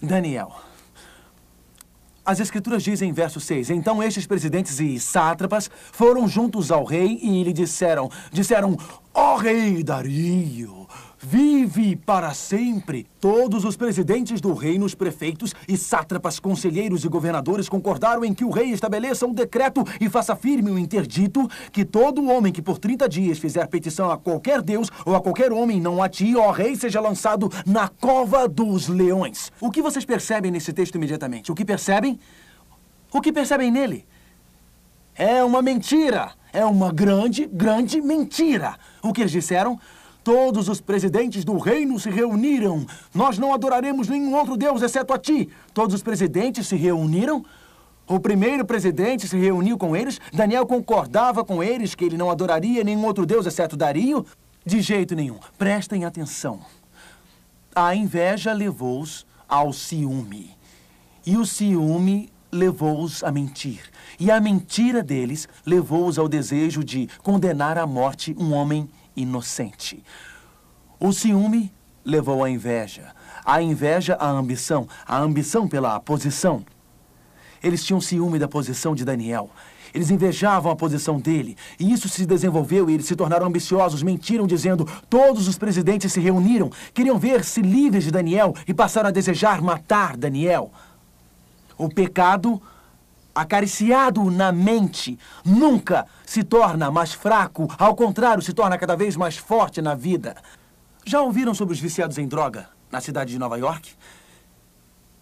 Daniel. 0.01 0.53
As 2.25 2.41
escrituras 2.41 2.83
dizem 2.83 3.09
em 3.09 3.13
verso 3.13 3.39
6, 3.39 3.69
Então 3.69 4.03
estes 4.03 4.27
presidentes 4.27 4.81
e 4.81 4.99
sátrapas 4.99 5.71
foram 5.93 6.27
juntos 6.27 6.71
ao 6.71 6.83
rei 6.83 7.19
e 7.21 7.41
lhe 7.41 7.53
disseram, 7.53 8.11
disseram, 8.33 8.77
ó 9.13 9.35
oh, 9.35 9.37
rei 9.37 9.81
Dario, 9.81 10.82
vive 11.23 11.95
para 11.95 12.33
sempre. 12.33 13.07
Todos 13.19 13.63
os 13.63 13.77
presidentes 13.77 14.41
do 14.41 14.53
reino, 14.53 14.85
os 14.85 14.93
prefeitos 14.93 15.53
e 15.67 15.77
sátrapas, 15.77 16.39
conselheiros 16.39 17.05
e 17.05 17.07
governadores 17.07 17.69
concordaram 17.69 18.25
em 18.25 18.33
que 18.33 18.43
o 18.43 18.49
rei 18.49 18.71
estabeleça 18.71 19.25
um 19.25 19.33
decreto 19.33 19.83
e 20.01 20.09
faça 20.09 20.35
firme 20.35 20.69
o 20.69 20.73
um 20.73 20.77
interdito 20.77 21.47
que 21.71 21.85
todo 21.85 22.27
homem 22.27 22.51
que 22.51 22.61
por 22.61 22.77
30 22.77 23.07
dias 23.07 23.39
fizer 23.39 23.65
petição 23.67 24.11
a 24.11 24.17
qualquer 24.17 24.61
deus 24.61 24.89
ou 25.05 25.15
a 25.15 25.21
qualquer 25.21 25.53
homem, 25.53 25.79
não 25.79 26.03
a 26.03 26.09
ti, 26.09 26.35
ó 26.35 26.51
rei, 26.51 26.75
seja 26.75 26.99
lançado 26.99 27.49
na 27.65 27.87
cova 27.87 28.47
dos 28.47 28.87
leões. 28.87 29.51
O 29.61 29.71
que 29.71 29.81
vocês 29.81 30.03
percebem 30.03 30.51
nesse 30.51 30.73
texto 30.73 30.95
imediatamente? 30.95 31.51
O 31.51 31.55
que 31.55 31.63
percebem? 31.63 32.19
O 33.11 33.21
que 33.21 33.31
percebem 33.31 33.71
nele? 33.71 34.05
É 35.15 35.43
uma 35.43 35.61
mentira. 35.61 36.31
É 36.51 36.65
uma 36.65 36.91
grande, 36.91 37.49
grande 37.51 38.01
mentira. 38.01 38.75
O 39.01 39.11
que 39.13 39.21
eles 39.21 39.31
disseram? 39.31 39.79
Todos 40.23 40.69
os 40.69 40.79
presidentes 40.79 41.43
do 41.43 41.57
reino 41.57 41.99
se 41.99 42.09
reuniram. 42.09 42.85
Nós 43.13 43.37
não 43.37 43.53
adoraremos 43.53 44.07
nenhum 44.07 44.33
outro 44.35 44.55
Deus 44.55 44.81
exceto 44.81 45.13
a 45.13 45.17
ti. 45.17 45.49
Todos 45.73 45.93
os 45.93 46.01
presidentes 46.01 46.67
se 46.67 46.77
reuniram. 46.77 47.43
O 48.07 48.19
primeiro 48.19 48.63
presidente 48.63 49.27
se 49.27 49.37
reuniu 49.37 49.77
com 49.77 49.95
eles. 49.95 50.21
Daniel 50.31 50.65
concordava 50.65 51.43
com 51.43 51.61
eles 51.61 51.93
que 51.93 52.05
ele 52.05 52.17
não 52.17 52.31
adoraria 52.31 52.83
nenhum 52.83 53.05
outro 53.05 53.25
Deus 53.25 53.45
exceto 53.45 53.75
Dario. 53.75 54.25
De 54.65 54.81
jeito 54.81 55.13
nenhum. 55.13 55.39
Prestem 55.57 56.05
atenção. 56.05 56.61
A 57.75 57.93
inveja 57.93 58.53
levou-os 58.53 59.25
ao 59.47 59.73
ciúme. 59.73 60.51
E 61.25 61.35
o 61.35 61.45
ciúme 61.45 62.29
levou-os 62.49 63.23
a 63.23 63.31
mentir. 63.31 63.81
E 64.17 64.31
a 64.31 64.39
mentira 64.39 65.03
deles 65.03 65.49
levou-os 65.65 66.17
ao 66.17 66.29
desejo 66.29 66.81
de 66.81 67.09
condenar 67.21 67.77
à 67.77 67.85
morte 67.85 68.33
um 68.39 68.53
homem 68.53 68.87
inocente. 69.15 70.03
O 70.99 71.11
ciúme 71.11 71.71
levou 72.05 72.43
à 72.43 72.49
inveja. 72.49 73.13
A 73.45 73.61
inveja 73.61 74.15
à 74.15 74.29
ambição. 74.29 74.87
A 75.05 75.17
ambição 75.17 75.67
pela 75.67 75.99
posição. 75.99 76.65
Eles 77.61 77.83
tinham 77.83 78.01
ciúme 78.01 78.39
da 78.39 78.47
posição 78.47 78.93
de 78.93 79.05
Daniel. 79.05 79.49
Eles 79.93 80.09
invejavam 80.09 80.71
a 80.71 80.75
posição 80.75 81.19
dele. 81.19 81.55
E 81.79 81.91
isso 81.91 82.09
se 82.09 82.25
desenvolveu 82.25 82.89
e 82.89 82.93
eles 82.93 83.05
se 83.05 83.15
tornaram 83.15 83.45
ambiciosos, 83.45 84.01
mentiram, 84.01 84.47
dizendo: 84.47 84.87
todos 85.09 85.47
os 85.47 85.57
presidentes 85.57 86.11
se 86.11 86.19
reuniram, 86.19 86.71
queriam 86.93 87.19
ver-se 87.19 87.61
livres 87.61 88.03
de 88.03 88.11
Daniel 88.11 88.55
e 88.67 88.73
passaram 88.73 89.09
a 89.09 89.11
desejar 89.11 89.61
matar 89.61 90.17
Daniel. 90.17 90.71
O 91.77 91.89
pecado 91.89 92.61
acariciado 93.33 94.29
na 94.29 94.51
mente, 94.51 95.17
nunca 95.43 96.05
se 96.25 96.43
torna 96.43 96.91
mais 96.91 97.13
fraco, 97.13 97.67
ao 97.77 97.95
contrário, 97.95 98.43
se 98.43 98.53
torna 98.53 98.77
cada 98.77 98.95
vez 98.95 99.15
mais 99.15 99.37
forte 99.37 99.81
na 99.81 99.95
vida. 99.95 100.35
Já 101.05 101.21
ouviram 101.21 101.53
sobre 101.53 101.73
os 101.73 101.79
viciados 101.79 102.17
em 102.17 102.27
droga 102.27 102.69
na 102.91 103.01
cidade 103.01 103.31
de 103.31 103.39
Nova 103.39 103.57
York? 103.57 103.93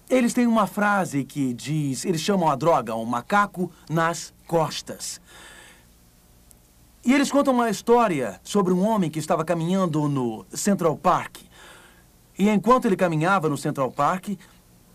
Eles 0.09 0.33
têm 0.33 0.45
uma 0.45 0.67
frase 0.67 1.23
que 1.23 1.53
diz: 1.53 2.03
eles 2.03 2.21
chamam 2.21 2.49
a 2.49 2.55
droga 2.55 2.95
um 2.95 3.05
macaco 3.05 3.71
nas 3.89 4.33
costas. 4.45 5.21
E 7.03 7.13
eles 7.13 7.31
contam 7.31 7.53
uma 7.53 7.69
história 7.69 8.39
sobre 8.43 8.73
um 8.73 8.85
homem 8.85 9.09
que 9.09 9.17
estava 9.17 9.43
caminhando 9.43 10.07
no 10.07 10.45
Central 10.53 10.95
Park. 10.97 11.37
E 12.37 12.47
enquanto 12.49 12.85
ele 12.85 12.95
caminhava 12.95 13.49
no 13.49 13.57
Central 13.57 13.91
Park, 13.91 14.37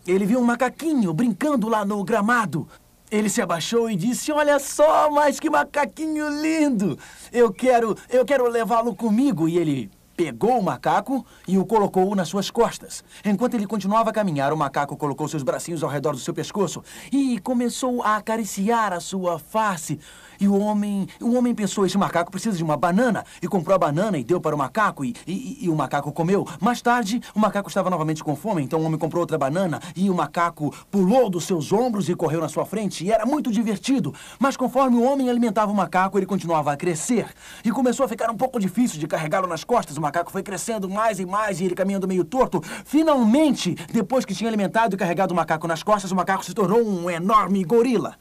ele 0.06 0.25
viu 0.25 0.38
um 0.38 0.44
macaquinho 0.44 1.12
brincando 1.12 1.68
lá 1.68 1.85
no 1.85 2.04
gramado. 2.04 2.68
Ele 3.10 3.28
se 3.28 3.40
abaixou 3.40 3.88
e 3.88 3.96
disse: 3.96 4.32
Olha 4.32 4.58
só, 4.58 5.10
mas 5.10 5.38
que 5.38 5.48
macaquinho 5.48 6.28
lindo! 6.42 6.98
Eu 7.32 7.52
quero, 7.52 7.96
eu 8.08 8.25
quero 8.25 8.48
levá-lo 8.48 8.94
comigo. 8.94 9.48
E 9.48 9.58
ele 9.58 9.90
pegou 10.16 10.58
o 10.58 10.62
macaco 10.62 11.25
e 11.46 11.58
o 11.58 11.66
colocou 11.66 12.14
nas 12.16 12.28
suas 12.28 12.50
costas. 12.50 13.04
Enquanto 13.25 13.54
ele 13.54 13.66
continuava 13.66 14.10
a 14.10 14.12
caminhar, 14.12 14.52
o 14.52 14.56
macaco 14.56 14.96
colocou 14.96 15.28
seus 15.28 15.42
bracinhos 15.42 15.84
ao 15.84 15.90
redor 15.90 16.12
do 16.12 16.18
seu 16.18 16.32
pescoço 16.32 16.82
e 17.12 17.38
começou 17.40 18.02
a 18.02 18.16
acariciar 18.16 18.92
a 18.92 19.00
sua 19.00 19.38
face. 19.38 20.00
E 20.40 20.48
o 20.48 20.58
homem, 20.58 21.08
o 21.20 21.34
homem 21.34 21.54
pensou, 21.54 21.86
esse 21.86 21.98
macaco 21.98 22.30
precisa 22.30 22.56
de 22.56 22.64
uma 22.64 22.76
banana. 22.76 23.24
E 23.42 23.48
comprou 23.48 23.74
a 23.74 23.78
banana 23.78 24.18
e 24.18 24.24
deu 24.24 24.40
para 24.40 24.54
o 24.54 24.58
macaco 24.58 25.04
e, 25.04 25.14
e, 25.26 25.64
e, 25.64 25.68
o 25.68 25.76
macaco 25.76 26.12
comeu. 26.12 26.46
Mais 26.60 26.80
tarde, 26.80 27.20
o 27.34 27.40
macaco 27.40 27.68
estava 27.68 27.90
novamente 27.90 28.22
com 28.22 28.34
fome, 28.36 28.62
então 28.62 28.80
o 28.80 28.84
homem 28.84 28.98
comprou 28.98 29.20
outra 29.20 29.38
banana 29.38 29.80
e 29.94 30.10
o 30.10 30.14
macaco 30.14 30.74
pulou 30.90 31.28
dos 31.30 31.44
seus 31.44 31.72
ombros 31.72 32.08
e 32.08 32.14
correu 32.14 32.40
na 32.40 32.48
sua 32.48 32.64
frente. 32.64 33.04
E 33.04 33.12
era 33.12 33.24
muito 33.26 33.50
divertido. 33.50 34.14
Mas 34.38 34.56
conforme 34.56 34.96
o 34.96 35.02
homem 35.02 35.28
alimentava 35.28 35.70
o 35.70 35.74
macaco, 35.74 36.18
ele 36.18 36.26
continuava 36.26 36.72
a 36.72 36.76
crescer. 36.76 37.26
E 37.64 37.70
começou 37.70 38.04
a 38.04 38.08
ficar 38.08 38.30
um 38.30 38.36
pouco 38.36 38.58
difícil 38.58 38.98
de 38.98 39.06
carregá-lo 39.06 39.46
nas 39.46 39.64
costas. 39.64 39.96
O 39.96 40.00
macaco 40.00 40.30
foi 40.30 40.42
crescendo 40.42 40.88
mais 40.88 41.18
e 41.18 41.26
mais 41.26 41.60
e 41.60 41.64
ele 41.64 41.74
caminhando 41.74 42.08
meio 42.08 42.24
torto. 42.24 42.62
Finalmente, 42.84 43.74
depois 43.92 44.24
que 44.24 44.34
tinha 44.34 44.48
alimentado 44.48 44.94
e 44.94 44.98
carregado 44.98 45.32
o 45.32 45.36
macaco 45.36 45.66
nas 45.66 45.82
costas, 45.82 46.10
o 46.10 46.16
macaco 46.16 46.44
se 46.44 46.54
tornou 46.54 46.80
um 46.80 47.10
enorme 47.10 47.64
gorila. 47.64 48.16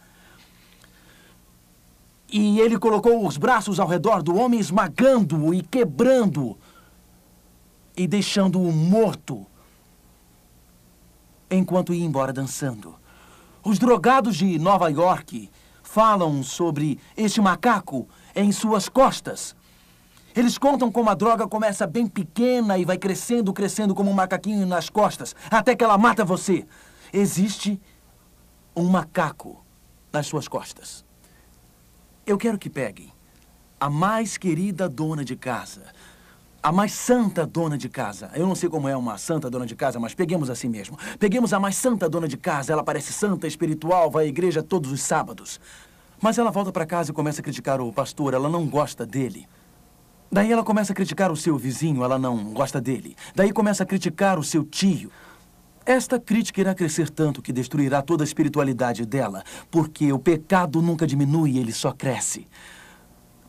E 2.37 2.59
ele 2.59 2.77
colocou 2.77 3.25
os 3.25 3.37
braços 3.37 3.79
ao 3.79 3.87
redor 3.87 4.21
do 4.21 4.35
homem, 4.35 4.59
esmagando-o 4.59 5.53
e 5.53 5.61
quebrando-o 5.61 6.57
e 7.95 8.05
deixando-o 8.05 8.73
morto 8.73 9.47
enquanto 11.49 11.93
ia 11.93 12.03
embora 12.03 12.33
dançando. 12.33 12.93
Os 13.63 13.79
drogados 13.79 14.35
de 14.35 14.59
Nova 14.59 14.89
York 14.89 15.49
falam 15.81 16.43
sobre 16.43 16.99
este 17.15 17.39
macaco 17.39 18.05
em 18.35 18.51
suas 18.51 18.89
costas. 18.89 19.55
Eles 20.35 20.57
contam 20.57 20.91
como 20.91 21.09
a 21.09 21.15
droga 21.15 21.47
começa 21.47 21.87
bem 21.87 22.05
pequena 22.05 22.77
e 22.77 22.83
vai 22.83 22.97
crescendo, 22.97 23.53
crescendo 23.53 23.95
como 23.95 24.11
um 24.11 24.13
macaquinho 24.13 24.67
nas 24.67 24.89
costas, 24.89 25.33
até 25.49 25.73
que 25.73 25.85
ela 25.85 25.97
mata 25.97 26.25
você. 26.25 26.67
Existe 27.13 27.79
um 28.75 28.89
macaco 28.89 29.63
nas 30.11 30.27
suas 30.27 30.49
costas. 30.49 31.04
Eu 32.27 32.39
quero 32.39 32.57
que 32.57 32.71
peguem 32.71 33.13
a 33.79 33.87
mais 33.87 34.35
querida 34.35 34.89
dona 34.89 35.23
de 35.23 35.35
casa, 35.35 35.83
a 36.63 36.71
mais 36.71 36.91
santa 36.91 37.45
dona 37.45 37.77
de 37.77 37.87
casa. 37.87 38.31
Eu 38.33 38.47
não 38.47 38.55
sei 38.55 38.67
como 38.67 38.89
é 38.89 38.97
uma 38.97 39.15
santa 39.19 39.47
dona 39.47 39.67
de 39.67 39.75
casa, 39.75 39.99
mas 39.99 40.15
peguemos 40.15 40.49
assim 40.49 40.67
mesmo. 40.67 40.97
Peguemos 41.19 41.53
a 41.53 41.59
mais 41.59 41.75
santa 41.75 42.09
dona 42.09 42.27
de 42.27 42.35
casa. 42.35 42.73
Ela 42.73 42.83
parece 42.83 43.13
santa, 43.13 43.45
espiritual, 43.45 44.09
vai 44.09 44.25
à 44.25 44.27
igreja 44.27 44.63
todos 44.63 44.91
os 44.91 45.03
sábados. 45.03 45.59
Mas 46.19 46.39
ela 46.39 46.49
volta 46.49 46.71
para 46.71 46.83
casa 46.83 47.11
e 47.11 47.13
começa 47.13 47.41
a 47.41 47.43
criticar 47.43 47.79
o 47.79 47.93
pastor. 47.93 48.33
Ela 48.33 48.49
não 48.49 48.65
gosta 48.65 49.05
dele. 49.05 49.47
Daí 50.31 50.51
ela 50.51 50.63
começa 50.63 50.93
a 50.93 50.95
criticar 50.95 51.31
o 51.31 51.37
seu 51.37 51.55
vizinho. 51.59 52.03
Ela 52.03 52.17
não 52.17 52.45
gosta 52.53 52.81
dele. 52.81 53.15
Daí 53.35 53.53
começa 53.53 53.83
a 53.83 53.85
criticar 53.85 54.39
o 54.39 54.43
seu 54.43 54.65
tio. 54.65 55.11
Esta 55.85 56.19
crítica 56.19 56.59
irá 56.59 56.73
crescer 56.73 57.11
tanto 57.11 57.43
que 57.43 57.53
destruirá 57.53 58.01
toda 58.01 58.23
a 58.23 58.25
espiritualidade 58.25 59.05
dela, 59.05 59.43
porque 59.69 60.11
o 60.11 60.17
pecado 60.17 60.81
nunca 60.81 61.05
diminui, 61.05 61.59
ele 61.59 61.71
só 61.71 61.91
cresce. 61.91 62.47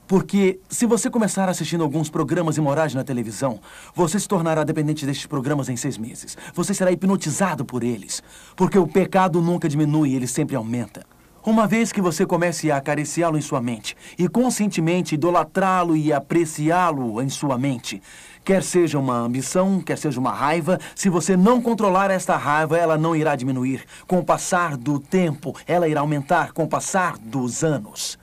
Porque 0.07 0.61
se 0.69 0.85
você 0.85 1.09
começar 1.09 1.49
assistindo 1.49 1.83
alguns 1.83 2.11
programas 2.11 2.59
imorais 2.59 2.95
na 2.95 3.03
televisão, 3.03 3.59
você 3.95 4.21
se 4.21 4.29
tornará 4.29 4.65
dependente 4.65 5.07
destes 5.07 5.27
programas 5.27 5.71
em 5.71 5.77
seis 5.77 5.97
meses. 5.97 6.37
Você 6.55 6.75
será 6.75 6.93
hipnotizado 6.93 7.65
por 7.65 7.83
eles. 7.83 8.23
Porque 8.55 8.79
o 8.79 8.87
pecado 8.87 9.41
nunca 9.41 9.67
diminui, 9.67 10.15
ele 10.15 10.27
sempre 10.27 10.55
aumenta. 10.55 11.05
Uma 11.47 11.65
vez 11.65 11.93
que 11.93 12.01
você 12.01 12.27
comece 12.27 12.73
a 12.73 12.79
acariciá-lo 12.79 13.39
em 13.39 13.41
sua 13.41 13.63
mente 13.63 13.97
e 14.19 14.29
conscientemente 14.29 15.15
idolatrá-lo 15.15 15.97
e 15.97 16.13
apreciá-lo 16.13 17.23
em 17.23 17.29
sua 17.29 17.57
mente, 17.57 18.03
quer 18.45 18.65
seja 18.65 18.99
uma 18.99 19.17
ambição, 19.17 19.81
quer 19.81 19.97
seja 19.97 20.19
uma 20.19 20.33
raiva, 20.33 20.77
se 20.93 21.09
você 21.09 21.37
não 21.37 21.63
controlar 21.63 22.11
esta 22.11 22.37
raiva, 22.37 22.77
ela 22.77 22.99
não 22.99 23.15
irá 23.15 23.37
diminuir. 23.37 23.85
Com 24.09 24.19
o 24.19 24.25
passar 24.25 24.77
do 24.77 24.99
tempo, 24.99 25.55
ela 25.69 25.87
irá 25.87 26.01
aumentar 26.01 26.51
com 26.51 26.65
o 26.65 26.69
passar 26.69 27.17
dos 27.17 27.63
anos. 27.63 28.19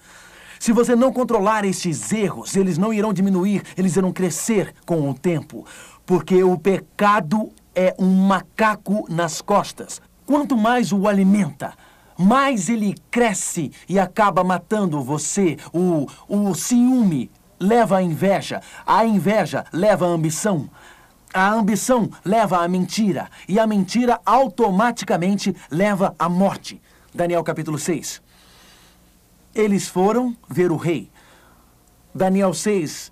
Se 0.59 0.73
você 0.73 0.93
não 0.93 1.13
controlar 1.13 1.63
estes 1.63 2.11
erros, 2.11 2.57
eles 2.57 2.77
não 2.77 2.93
irão 2.93 3.13
diminuir, 3.13 3.63
eles 3.77 3.95
irão 3.95 4.11
crescer 4.11 4.75
com 4.85 5.09
o 5.09 5.13
tempo. 5.13 5.65
Porque 6.05 6.43
o 6.43 6.57
pecado 6.57 7.53
é 7.73 7.95
um 7.97 8.27
macaco 8.27 9.05
nas 9.09 9.41
costas. 9.41 10.01
Quanto 10.25 10.57
mais 10.57 10.91
o 10.91 11.07
alimenta, 11.07 11.73
mais 12.17 12.69
ele 12.69 12.95
cresce 13.09 13.71
e 13.87 13.99
acaba 13.99 14.43
matando 14.43 15.01
você. 15.01 15.57
O, 15.73 16.07
o 16.27 16.53
ciúme 16.53 17.29
leva 17.59 17.97
à 17.97 18.01
inveja, 18.01 18.61
a 18.85 19.05
inveja 19.05 19.65
leva 19.71 20.05
à 20.05 20.09
ambição. 20.09 20.69
A 21.33 21.51
ambição 21.51 22.09
leva 22.23 22.63
à 22.63 22.67
mentira, 22.67 23.27
e 23.47 23.59
a 23.59 23.65
mentira 23.65 24.19
automaticamente 24.23 25.55
leva 25.71 26.13
à 26.19 26.29
morte. 26.29 26.79
Daniel 27.13 27.43
capítulo 27.43 27.79
6. 27.79 28.21
Eles 29.55 29.87
foram 29.87 30.35
ver 30.47 30.71
o 30.71 30.77
rei. 30.77 31.09
Daniel 32.13 32.53
6, 32.53 33.11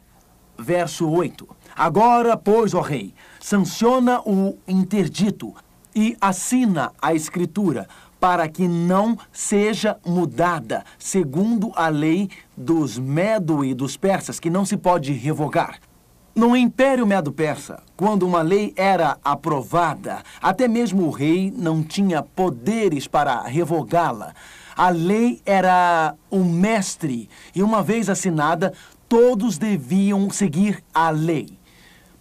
verso 0.57 1.09
8. 1.09 1.47
Agora, 1.75 2.37
pois, 2.37 2.75
ó 2.75 2.81
rei, 2.81 3.13
sanciona 3.39 4.21
o 4.21 4.57
interdito 4.67 5.55
e 5.95 6.15
assina 6.21 6.91
a 7.01 7.13
escritura 7.13 7.87
para 8.21 8.47
que 8.47 8.67
não 8.67 9.17
seja 9.33 9.97
mudada, 10.05 10.85
segundo 10.99 11.71
a 11.75 11.87
lei 11.87 12.29
dos 12.55 12.99
Medo 12.99 13.65
e 13.65 13.73
dos 13.73 13.97
persas, 13.97 14.39
que 14.39 14.47
não 14.47 14.63
se 14.63 14.77
pode 14.77 15.11
revogar. 15.11 15.79
No 16.35 16.55
Império 16.55 17.05
Medo-Persa, 17.07 17.81
quando 17.97 18.27
uma 18.27 18.43
lei 18.43 18.73
era 18.77 19.17
aprovada, 19.23 20.21
até 20.39 20.67
mesmo 20.67 21.07
o 21.07 21.09
rei 21.09 21.51
não 21.53 21.81
tinha 21.81 22.21
poderes 22.21 23.07
para 23.07 23.41
revogá-la. 23.41 24.35
A 24.77 24.89
lei 24.89 25.41
era 25.43 26.13
um 26.31 26.43
mestre 26.43 27.27
e, 27.55 27.63
uma 27.63 27.81
vez 27.81 28.07
assinada, 28.07 28.71
todos 29.09 29.57
deviam 29.57 30.29
seguir 30.29 30.83
a 30.93 31.09
lei. 31.09 31.57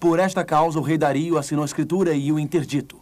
Por 0.01 0.19
esta 0.19 0.43
causa, 0.43 0.79
o 0.79 0.83
rei 0.83 0.97
Dario 0.97 1.37
assinou 1.37 1.63
a 1.63 1.67
escritura 1.67 2.15
e 2.15 2.33
o 2.33 2.39
interdito. 2.39 2.97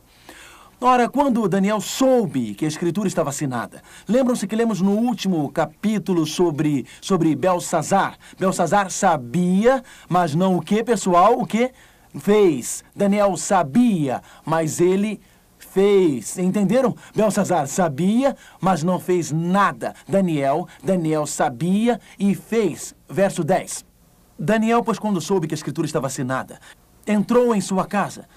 Ora, 0.81 1.09
quando 1.09 1.49
Daniel 1.49 1.81
soube 1.81 2.55
que 2.55 2.64
a 2.64 2.69
escritura 2.69 3.09
estava 3.09 3.31
assinada, 3.31 3.83
lembram-se 4.07 4.47
que 4.47 4.55
lemos 4.55 4.81
no 4.81 4.93
último 4.93 5.51
capítulo 5.51 6.25
sobre, 6.25 6.87
sobre 7.01 7.35
Belsazar. 7.35 8.17
Belsazar 8.38 8.88
sabia, 8.88 9.83
mas 10.09 10.37
não 10.37 10.57
o 10.57 10.62
que, 10.62 10.85
pessoal? 10.85 11.37
O 11.41 11.45
que? 11.45 11.73
Fez. 12.21 12.85
Daniel 12.95 13.37
sabia, 13.37 14.23
mas 14.47 14.81
ele 14.81 15.21
fez. 15.59 16.38
Entenderam? 16.38 16.95
Belsazar 17.12 17.67
sabia, 17.67 18.37
mas 18.61 18.85
não 18.85 19.01
fez 19.01 19.33
nada. 19.33 19.97
Daniel, 20.07 20.69
Daniel 20.81 21.27
sabia 21.27 22.01
e 22.17 22.37
fez. 22.37 22.95
Verso 23.11 23.43
10. 23.43 23.85
Daniel, 24.38 24.85
pois 24.85 25.01
quando 25.01 25.21
soube 25.21 25.49
que 25.49 25.55
a 25.55 25.57
escritura 25.57 25.87
estava 25.87 26.07
assinada, 26.07 26.61
entrou 27.05 27.53
em 27.53 27.61
sua 27.61 27.85
casa, 27.85 28.29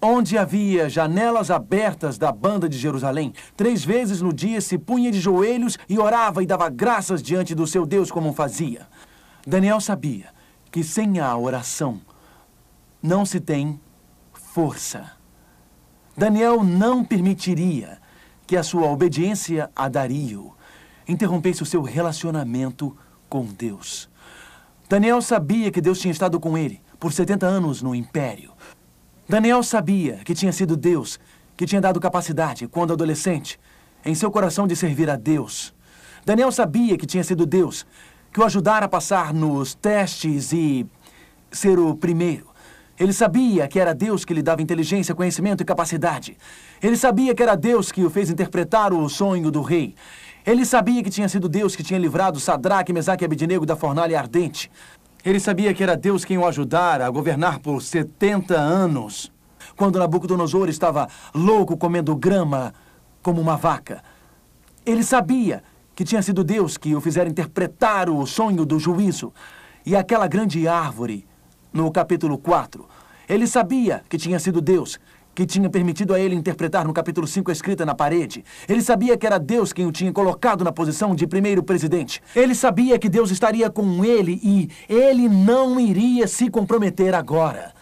onde 0.00 0.38
havia 0.38 0.88
janelas 0.88 1.50
abertas 1.50 2.18
da 2.18 2.30
banda 2.30 2.68
de 2.68 2.78
Jerusalém. 2.78 3.32
Três 3.56 3.84
vezes 3.84 4.22
no 4.22 4.32
dia 4.32 4.60
se 4.60 4.78
punha 4.78 5.10
de 5.10 5.20
joelhos 5.20 5.78
e 5.88 5.98
orava 5.98 6.42
e 6.42 6.46
dava 6.46 6.68
graças 6.68 7.22
diante 7.22 7.54
do 7.54 7.66
seu 7.66 7.84
Deus 7.84 8.10
como 8.10 8.32
fazia. 8.32 8.86
Daniel 9.46 9.80
sabia 9.80 10.26
que 10.70 10.84
sem 10.84 11.18
a 11.18 11.36
oração 11.36 12.00
não 13.02 13.24
se 13.24 13.40
tem 13.40 13.80
força. 14.32 15.12
Daniel 16.16 16.62
não 16.62 17.04
permitiria 17.04 17.98
que 18.46 18.56
a 18.56 18.62
sua 18.62 18.90
obediência 18.90 19.70
a 19.74 19.88
Dario 19.88 20.52
interrompesse 21.06 21.62
o 21.62 21.66
seu 21.66 21.82
relacionamento 21.82 22.96
com 23.28 23.44
Deus. 23.44 24.08
Daniel 24.88 25.20
sabia 25.22 25.70
que 25.70 25.80
Deus 25.80 25.98
tinha 25.98 26.12
estado 26.12 26.40
com 26.40 26.56
ele 26.56 26.80
por 26.98 27.12
70 27.12 27.46
anos 27.46 27.82
no 27.82 27.94
império. 27.94 28.52
Daniel 29.28 29.62
sabia 29.62 30.20
que 30.24 30.32
tinha 30.32 30.50
sido 30.50 30.74
Deus 30.74 31.20
que 31.54 31.66
tinha 31.66 31.82
dado 31.82 32.00
capacidade, 32.00 32.66
quando 32.66 32.94
adolescente, 32.94 33.60
em 34.02 34.14
seu 34.14 34.30
coração 34.30 34.66
de 34.66 34.74
servir 34.74 35.10
a 35.10 35.16
Deus. 35.16 35.74
Daniel 36.24 36.50
sabia 36.50 36.96
que 36.96 37.04
tinha 37.04 37.22
sido 37.22 37.44
Deus 37.44 37.86
que 38.32 38.40
o 38.40 38.44
ajudara 38.44 38.86
a 38.86 38.88
passar 38.88 39.34
nos 39.34 39.74
testes 39.74 40.52
e 40.52 40.86
ser 41.50 41.78
o 41.78 41.94
primeiro. 41.94 42.46
Ele 42.98 43.12
sabia 43.12 43.68
que 43.68 43.78
era 43.78 43.94
Deus 43.94 44.24
que 44.24 44.32
lhe 44.32 44.42
dava 44.42 44.62
inteligência, 44.62 45.14
conhecimento 45.14 45.62
e 45.62 45.64
capacidade. 45.64 46.36
Ele 46.82 46.96
sabia 46.96 47.34
que 47.34 47.42
era 47.42 47.54
Deus 47.54 47.92
que 47.92 48.02
o 48.04 48.08
fez 48.08 48.30
interpretar 48.30 48.94
o 48.94 49.08
sonho 49.10 49.50
do 49.50 49.60
rei. 49.60 49.94
Ele 50.46 50.64
sabia 50.64 51.02
que 51.02 51.10
tinha 51.10 51.28
sido 51.28 51.48
Deus 51.48 51.76
que 51.76 51.82
tinha 51.82 51.98
livrado 51.98 52.40
Sadraque, 52.40 52.92
Mesaque 52.92 53.24
e 53.24 53.26
Abednego 53.26 53.66
da 53.66 53.76
fornalha 53.76 54.18
ardente. 54.18 54.70
Ele 55.24 55.40
sabia 55.40 55.74
que 55.74 55.82
era 55.82 55.96
Deus 55.96 56.24
quem 56.24 56.38
o 56.38 56.46
ajudara 56.46 57.06
a 57.06 57.10
governar 57.10 57.58
por 57.58 57.82
70 57.82 58.54
anos, 58.54 59.32
quando 59.76 59.98
Nabucodonosor 59.98 60.68
estava 60.68 61.08
louco 61.34 61.76
comendo 61.76 62.14
grama 62.14 62.72
como 63.22 63.40
uma 63.40 63.56
vaca. 63.56 64.02
Ele 64.86 65.02
sabia 65.02 65.62
que 65.94 66.04
tinha 66.04 66.22
sido 66.22 66.44
Deus 66.44 66.76
que 66.76 66.94
o 66.94 67.00
fizera 67.00 67.28
interpretar 67.28 68.08
o 68.08 68.24
sonho 68.26 68.64
do 68.64 68.78
juízo. 68.78 69.32
E 69.84 69.96
aquela 69.96 70.28
grande 70.28 70.68
árvore 70.68 71.26
no 71.72 71.90
capítulo 71.90 72.38
4. 72.38 72.88
Ele 73.28 73.46
sabia 73.46 74.02
que 74.08 74.16
tinha 74.16 74.38
sido 74.38 74.60
Deus 74.60 74.98
que 75.38 75.46
tinha 75.46 75.70
permitido 75.70 76.12
a 76.12 76.18
ele 76.18 76.34
interpretar 76.34 76.84
no 76.84 76.92
capítulo 76.92 77.24
5 77.24 77.48
a 77.48 77.52
escrita 77.52 77.86
na 77.86 77.94
parede. 77.94 78.44
Ele 78.68 78.82
sabia 78.82 79.16
que 79.16 79.24
era 79.24 79.38
Deus 79.38 79.72
quem 79.72 79.86
o 79.86 79.92
tinha 79.92 80.12
colocado 80.12 80.64
na 80.64 80.72
posição 80.72 81.14
de 81.14 81.28
primeiro 81.28 81.62
presidente. 81.62 82.20
Ele 82.34 82.56
sabia 82.56 82.98
que 82.98 83.08
Deus 83.08 83.30
estaria 83.30 83.70
com 83.70 84.04
ele 84.04 84.40
e 84.42 84.68
ele 84.88 85.28
não 85.28 85.78
iria 85.78 86.26
se 86.26 86.50
comprometer 86.50 87.14
agora. 87.14 87.72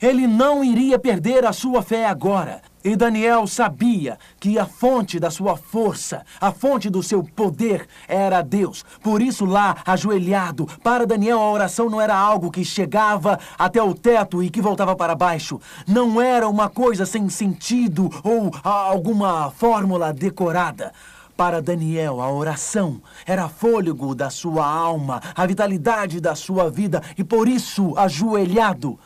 Ele 0.00 0.26
não 0.26 0.64
iria 0.64 0.98
perder 0.98 1.44
a 1.44 1.52
sua 1.52 1.82
fé 1.82 2.06
agora. 2.06 2.62
E 2.86 2.94
Daniel 2.94 3.48
sabia 3.48 4.16
que 4.38 4.60
a 4.60 4.64
fonte 4.64 5.18
da 5.18 5.28
sua 5.28 5.56
força, 5.56 6.24
a 6.40 6.52
fonte 6.52 6.88
do 6.88 7.02
seu 7.02 7.20
poder 7.20 7.88
era 8.06 8.42
Deus. 8.42 8.84
Por 9.02 9.20
isso, 9.20 9.44
lá, 9.44 9.78
ajoelhado, 9.84 10.68
para 10.84 11.04
Daniel 11.04 11.40
a 11.40 11.50
oração 11.50 11.90
não 11.90 12.00
era 12.00 12.16
algo 12.16 12.48
que 12.48 12.64
chegava 12.64 13.40
até 13.58 13.82
o 13.82 13.92
teto 13.92 14.40
e 14.40 14.48
que 14.48 14.62
voltava 14.62 14.94
para 14.94 15.16
baixo. 15.16 15.60
Não 15.84 16.22
era 16.22 16.48
uma 16.48 16.68
coisa 16.68 17.04
sem 17.04 17.28
sentido 17.28 18.08
ou 18.22 18.52
alguma 18.62 19.50
fórmula 19.50 20.12
decorada. 20.12 20.92
Para 21.36 21.60
Daniel, 21.60 22.20
a 22.20 22.30
oração 22.30 23.02
era 23.26 23.48
fôlego 23.48 24.14
da 24.14 24.30
sua 24.30 24.64
alma, 24.64 25.20
a 25.34 25.44
vitalidade 25.44 26.20
da 26.20 26.36
sua 26.36 26.70
vida, 26.70 27.02
e 27.18 27.24
por 27.24 27.48
isso, 27.48 27.98
ajoelhado, 27.98 28.96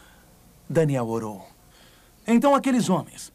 Daniel 0.68 1.08
orou. 1.08 1.46
Então 2.26 2.54
aqueles 2.54 2.90
homens 2.90 3.32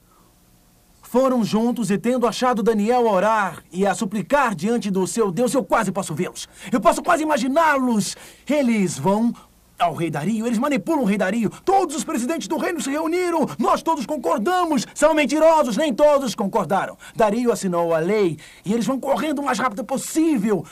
foram 1.15 1.45
juntos 1.45 1.89
e, 1.91 1.97
tendo 1.97 2.27
achado 2.27 2.61
Daniel 2.61 3.07
a 3.07 3.11
orar 3.13 3.63
e 3.71 3.87
a 3.87 3.95
suplicar 3.95 4.53
diante 4.53 4.91
do 4.91 5.07
seu 5.07 5.31
Deus, 5.31 5.53
eu 5.53 5.63
quase 5.63 5.89
posso 5.89 6.13
vê-los. 6.13 6.45
Eu 6.69 6.81
posso 6.81 7.01
quase 7.01 7.23
imaginá-los. 7.23 8.17
Eles 8.45 8.99
vão 8.99 9.33
ao 9.79 9.93
rei 9.93 10.11
Dario, 10.11 10.45
eles 10.45 10.57
manipulam 10.57 11.03
o 11.03 11.05
rei 11.05 11.17
Dario. 11.17 11.49
Todos 11.63 11.95
os 11.95 12.03
presidentes 12.03 12.49
do 12.49 12.57
reino 12.57 12.81
se 12.81 12.89
reuniram. 12.91 13.47
Nós 13.57 13.81
todos 13.81 14.05
concordamos. 14.05 14.85
São 14.93 15.13
mentirosos, 15.13 15.77
nem 15.77 15.93
todos 15.93 16.35
concordaram. 16.35 16.97
Dario 17.15 17.49
assinou 17.49 17.95
a 17.95 17.99
lei 17.99 18.37
e 18.65 18.73
eles 18.73 18.85
vão 18.85 18.99
correndo 18.99 19.39
o 19.39 19.45
mais 19.45 19.57
rápido 19.57 19.85
possível. 19.85 20.65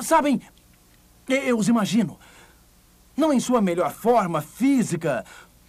Sabem, 0.00 0.40
eu 1.28 1.58
os 1.58 1.68
imagino 1.68 2.18
Não 3.14 3.30
em 3.30 3.40
sua 3.40 3.60
melhor 3.60 3.92
forma 3.92 4.40
física, 4.40 5.22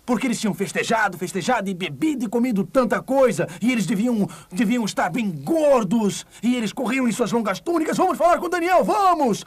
porque 0.06 0.28
eles 0.28 0.40
tinham 0.40 0.54
festejado, 0.54 1.18
festejado 1.18 1.70
e 1.70 1.74
bebido 1.74 2.26
e 2.26 2.30
comido 2.30 2.64
tanta 2.64 3.02
coisa, 3.02 3.48
e 3.62 3.72
eles 3.72 3.86
deviam, 3.86 4.28
deviam 4.52 4.86
estar 4.86 5.10
bem 5.10 5.30
gordos, 5.32 6.26
e 6.44 6.56
eles 6.56 6.72
corriam 6.72 7.08
em 7.08 7.12
suas 7.12 7.32
longas 7.32 7.60
túnicas. 7.60 7.98
Vamos 7.98 8.18
falar 8.18 8.38
com 8.38 8.50
Daniel, 8.50 8.84
vamos! 8.84 9.46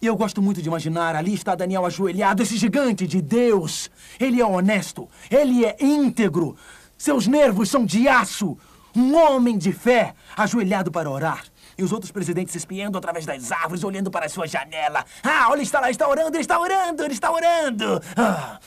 Eu 0.00 0.16
gosto 0.16 0.42
muito 0.42 0.60
de 0.60 0.68
imaginar, 0.68 1.14
ali 1.14 1.32
está 1.32 1.54
Daniel 1.54 1.86
ajoelhado, 1.86 2.42
esse 2.42 2.56
gigante 2.56 3.06
de 3.06 3.22
Deus. 3.22 3.88
Ele 4.18 4.40
é 4.40 4.44
honesto, 4.44 5.08
ele 5.30 5.64
é 5.64 5.76
íntegro, 5.80 6.56
seus 6.98 7.26
nervos 7.26 7.70
são 7.70 7.84
de 7.84 8.08
aço. 8.08 8.58
Um 8.94 9.16
homem 9.16 9.56
de 9.56 9.72
fé, 9.72 10.14
ajoelhado 10.36 10.92
para 10.92 11.10
orar. 11.10 11.44
E 11.78 11.82
os 11.82 11.92
outros 11.92 12.12
presidentes 12.12 12.54
espiando 12.54 12.98
através 12.98 13.24
das 13.24 13.50
árvores, 13.50 13.82
olhando 13.82 14.10
para 14.10 14.26
a 14.26 14.28
sua 14.28 14.46
janela. 14.46 15.04
Ah, 15.22 15.46
olha, 15.48 15.62
está 15.62 15.80
lá, 15.80 15.90
está 15.90 16.06
orando, 16.06 16.36
ele 16.36 16.42
está 16.42 16.60
orando, 16.60 17.02
ele 17.02 17.14
está 17.14 17.32
orando. 17.32 18.02
Ah. 18.16 18.60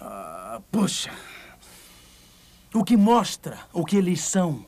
Ah, 0.00 0.60
puxa. 0.70 1.10
O 2.72 2.84
que 2.84 2.96
mostra 2.96 3.58
o 3.72 3.84
que 3.84 3.96
eles 3.96 4.20
são. 4.20 4.64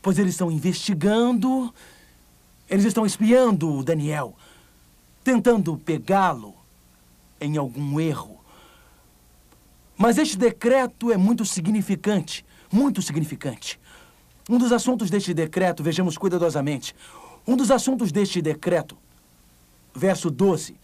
Pois 0.00 0.18
eles 0.18 0.32
estão 0.32 0.50
investigando, 0.50 1.74
eles 2.68 2.86
estão 2.86 3.04
espiando 3.04 3.70
o 3.70 3.84
Daniel, 3.84 4.34
tentando 5.22 5.76
pegá-lo 5.76 6.54
em 7.40 7.56
algum 7.58 8.00
erro. 8.00 8.40
Mas 9.98 10.16
este 10.16 10.38
decreto 10.38 11.12
é 11.12 11.16
muito 11.18 11.44
significante, 11.44 12.46
muito 12.72 13.02
significante. 13.02 13.78
Um 14.48 14.56
dos 14.56 14.72
assuntos 14.72 15.10
deste 15.10 15.34
decreto, 15.34 15.82
vejamos 15.82 16.16
cuidadosamente, 16.16 16.94
um 17.46 17.56
dos 17.56 17.70
assuntos 17.70 18.10
deste 18.10 18.40
decreto, 18.40 18.96
verso 19.94 20.30
12, 20.30 20.76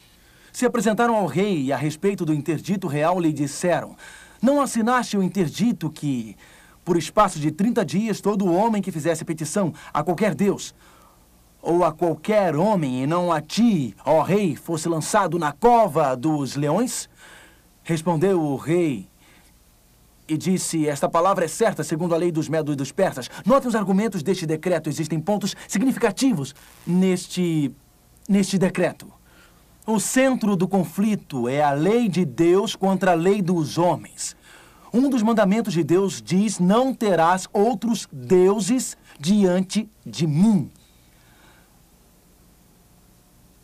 se 0.56 0.64
apresentaram 0.64 1.14
ao 1.14 1.26
rei 1.26 1.64
e 1.64 1.70
a 1.70 1.76
respeito 1.76 2.24
do 2.24 2.32
interdito 2.32 2.86
real 2.86 3.20
lhe 3.20 3.30
disseram: 3.30 3.94
Não 4.40 4.58
assinaste 4.58 5.14
o 5.14 5.22
interdito 5.22 5.90
que, 5.90 6.34
por 6.82 6.96
espaço 6.96 7.38
de 7.38 7.50
30 7.50 7.84
dias, 7.84 8.22
todo 8.22 8.50
homem 8.50 8.80
que 8.80 8.90
fizesse 8.90 9.22
petição 9.22 9.74
a 9.92 10.02
qualquer 10.02 10.34
Deus, 10.34 10.74
ou 11.60 11.84
a 11.84 11.92
qualquer 11.92 12.56
homem, 12.56 13.02
e 13.02 13.06
não 13.06 13.30
a 13.30 13.38
ti, 13.38 13.94
ó 14.02 14.22
rei, 14.22 14.56
fosse 14.56 14.88
lançado 14.88 15.38
na 15.38 15.52
cova 15.52 16.16
dos 16.16 16.56
leões? 16.56 17.06
Respondeu 17.84 18.40
o 18.40 18.56
rei 18.56 19.06
e 20.26 20.38
disse: 20.38 20.88
Esta 20.88 21.06
palavra 21.06 21.44
é 21.44 21.48
certa, 21.48 21.84
segundo 21.84 22.14
a 22.14 22.16
lei 22.16 22.32
dos 22.32 22.48
medos 22.48 22.72
e 22.72 22.76
dos 22.76 22.90
persas. 22.90 23.28
Notem 23.44 23.68
os 23.68 23.74
argumentos 23.74 24.22
deste 24.22 24.46
decreto. 24.46 24.88
Existem 24.88 25.20
pontos 25.20 25.54
significativos 25.68 26.54
neste, 26.86 27.70
neste 28.26 28.56
decreto. 28.56 29.15
O 29.86 30.00
centro 30.00 30.56
do 30.56 30.66
conflito 30.66 31.48
é 31.48 31.62
a 31.62 31.70
lei 31.70 32.08
de 32.08 32.24
Deus 32.24 32.74
contra 32.74 33.12
a 33.12 33.14
lei 33.14 33.40
dos 33.40 33.78
homens. 33.78 34.34
Um 34.92 35.08
dos 35.08 35.22
mandamentos 35.22 35.72
de 35.72 35.84
Deus 35.84 36.20
diz: 36.20 36.58
Não 36.58 36.92
terás 36.92 37.46
outros 37.52 38.08
deuses 38.10 38.96
diante 39.20 39.88
de 40.04 40.26
mim. 40.26 40.72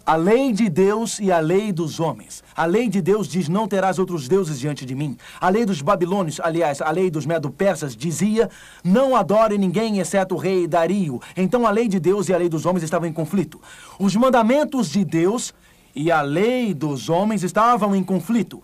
A 0.07 0.15
lei 0.15 0.53
de 0.53 0.69
Deus 0.69 1.19
e 1.19 1.33
a 1.33 1.41
lei 1.41 1.73
dos 1.73 1.99
homens. 1.99 2.45
A 2.55 2.67
lei 2.67 2.89
de 2.89 3.03
Deus 3.03 3.27
diz: 3.27 3.49
Não 3.49 3.67
terás 3.67 3.99
outros 3.99 4.29
deuses 4.29 4.61
diante 4.61 4.87
de 4.87 4.95
mim. 4.95 5.17
A 5.41 5.49
lei 5.49 5.65
dos 5.65 5.83
babilônios, 5.83 6.39
aliás, 6.39 6.81
a 6.81 6.91
lei 6.93 7.11
dos 7.11 7.27
medo-persas, 7.27 7.97
dizia: 7.97 8.49
Não 8.85 9.17
adore 9.17 9.59
ninguém 9.59 9.99
exceto 9.99 10.37
o 10.37 10.39
rei 10.39 10.69
Dario. 10.69 11.21
Então 11.37 11.67
a 11.67 11.71
lei 11.73 11.89
de 11.89 11.99
Deus 11.99 12.29
e 12.29 12.33
a 12.33 12.39
lei 12.39 12.49
dos 12.49 12.65
homens 12.65 12.85
estavam 12.85 13.09
em 13.09 13.13
conflito. 13.13 13.61
Os 13.99 14.15
mandamentos 14.15 14.89
de 14.89 15.05
Deus 15.05 15.53
e 15.95 16.11
a 16.11 16.23
lei 16.23 16.73
dos 16.75 17.09
homens 17.09 17.43
estavam 17.43 17.95
em 17.95 18.03
conflito. 18.03 18.63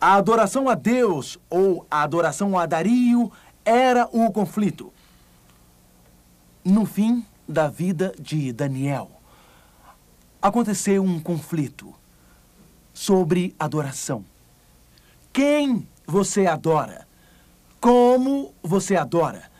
A 0.00 0.14
adoração 0.14 0.68
a 0.68 0.74
Deus 0.74 1.38
ou 1.50 1.86
a 1.90 2.02
adoração 2.02 2.58
a 2.58 2.66
Dario 2.66 3.32
era 3.64 4.08
o 4.12 4.30
conflito. 4.30 4.92
No 6.64 6.84
fim 6.84 7.24
da 7.48 7.68
vida 7.68 8.14
de 8.18 8.52
Daniel, 8.52 9.10
aconteceu 10.40 11.02
um 11.02 11.18
conflito 11.18 11.94
sobre 12.92 13.54
adoração. 13.58 14.24
Quem 15.32 15.86
você 16.06 16.46
adora? 16.46 17.06
Como 17.80 18.52
você 18.62 18.96
adora? 18.96 19.50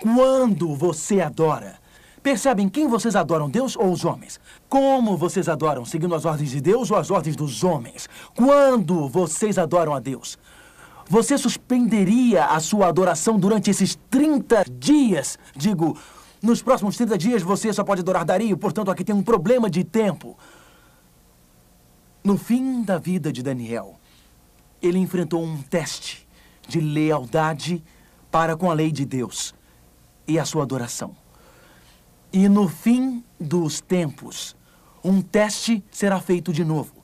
Quando 0.00 0.74
você 0.74 1.20
adora? 1.20 1.81
Percebem 2.22 2.68
quem 2.68 2.86
vocês 2.86 3.16
adoram, 3.16 3.50
Deus 3.50 3.76
ou 3.76 3.90
os 3.90 4.04
homens? 4.04 4.38
Como 4.68 5.16
vocês 5.16 5.48
adoram, 5.48 5.84
seguindo 5.84 6.14
as 6.14 6.24
ordens 6.24 6.50
de 6.50 6.60
Deus 6.60 6.90
ou 6.90 6.96
as 6.96 7.10
ordens 7.10 7.34
dos 7.34 7.64
homens? 7.64 8.08
Quando 8.36 9.08
vocês 9.08 9.58
adoram 9.58 9.92
a 9.92 9.98
Deus? 9.98 10.38
Você 11.08 11.36
suspenderia 11.36 12.46
a 12.46 12.60
sua 12.60 12.86
adoração 12.86 13.38
durante 13.38 13.70
esses 13.70 13.98
30 14.08 14.64
dias? 14.78 15.36
Digo, 15.56 15.98
nos 16.40 16.62
próximos 16.62 16.96
30 16.96 17.18
dias 17.18 17.42
você 17.42 17.72
só 17.72 17.82
pode 17.82 18.02
adorar 18.02 18.24
Dario, 18.24 18.56
portanto 18.56 18.90
aqui 18.90 19.02
tem 19.02 19.14
um 19.14 19.22
problema 19.22 19.68
de 19.68 19.82
tempo. 19.82 20.38
No 22.22 22.38
fim 22.38 22.82
da 22.82 22.98
vida 22.98 23.32
de 23.32 23.42
Daniel, 23.42 23.96
ele 24.80 24.98
enfrentou 24.98 25.42
um 25.42 25.60
teste 25.60 26.26
de 26.68 26.80
lealdade 26.80 27.82
para 28.30 28.56
com 28.56 28.70
a 28.70 28.74
lei 28.74 28.92
de 28.92 29.04
Deus 29.04 29.52
e 30.26 30.38
a 30.38 30.44
sua 30.44 30.62
adoração. 30.62 31.21
E 32.32 32.48
no 32.48 32.66
fim 32.66 33.22
dos 33.38 33.82
tempos, 33.82 34.56
um 35.04 35.20
teste 35.20 35.84
será 35.90 36.18
feito 36.18 36.50
de 36.50 36.64
novo, 36.64 36.94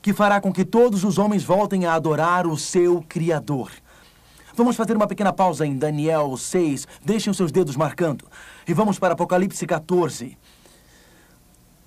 que 0.00 0.12
fará 0.12 0.40
com 0.40 0.52
que 0.52 0.64
todos 0.64 1.02
os 1.02 1.18
homens 1.18 1.42
voltem 1.42 1.86
a 1.86 1.94
adorar 1.94 2.46
o 2.46 2.56
seu 2.56 3.02
Criador. 3.08 3.72
Vamos 4.54 4.76
fazer 4.76 4.94
uma 4.94 5.08
pequena 5.08 5.32
pausa 5.32 5.66
em 5.66 5.76
Daniel 5.76 6.36
6, 6.36 6.86
deixem 7.04 7.32
os 7.32 7.36
seus 7.36 7.50
dedos 7.50 7.74
marcando, 7.74 8.24
e 8.68 8.72
vamos 8.72 8.96
para 8.96 9.14
Apocalipse 9.14 9.66
14. 9.66 10.38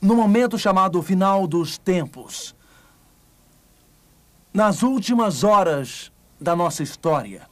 No 0.01 0.15
momento 0.15 0.59
chamado 0.59 1.01
final 1.01 1.47
dos 1.47 1.77
tempos, 1.77 2.53
nas 4.53 4.83
últimas 4.83 5.45
horas 5.45 6.11
da 6.41 6.53
nossa 6.53 6.83
história, 6.83 7.47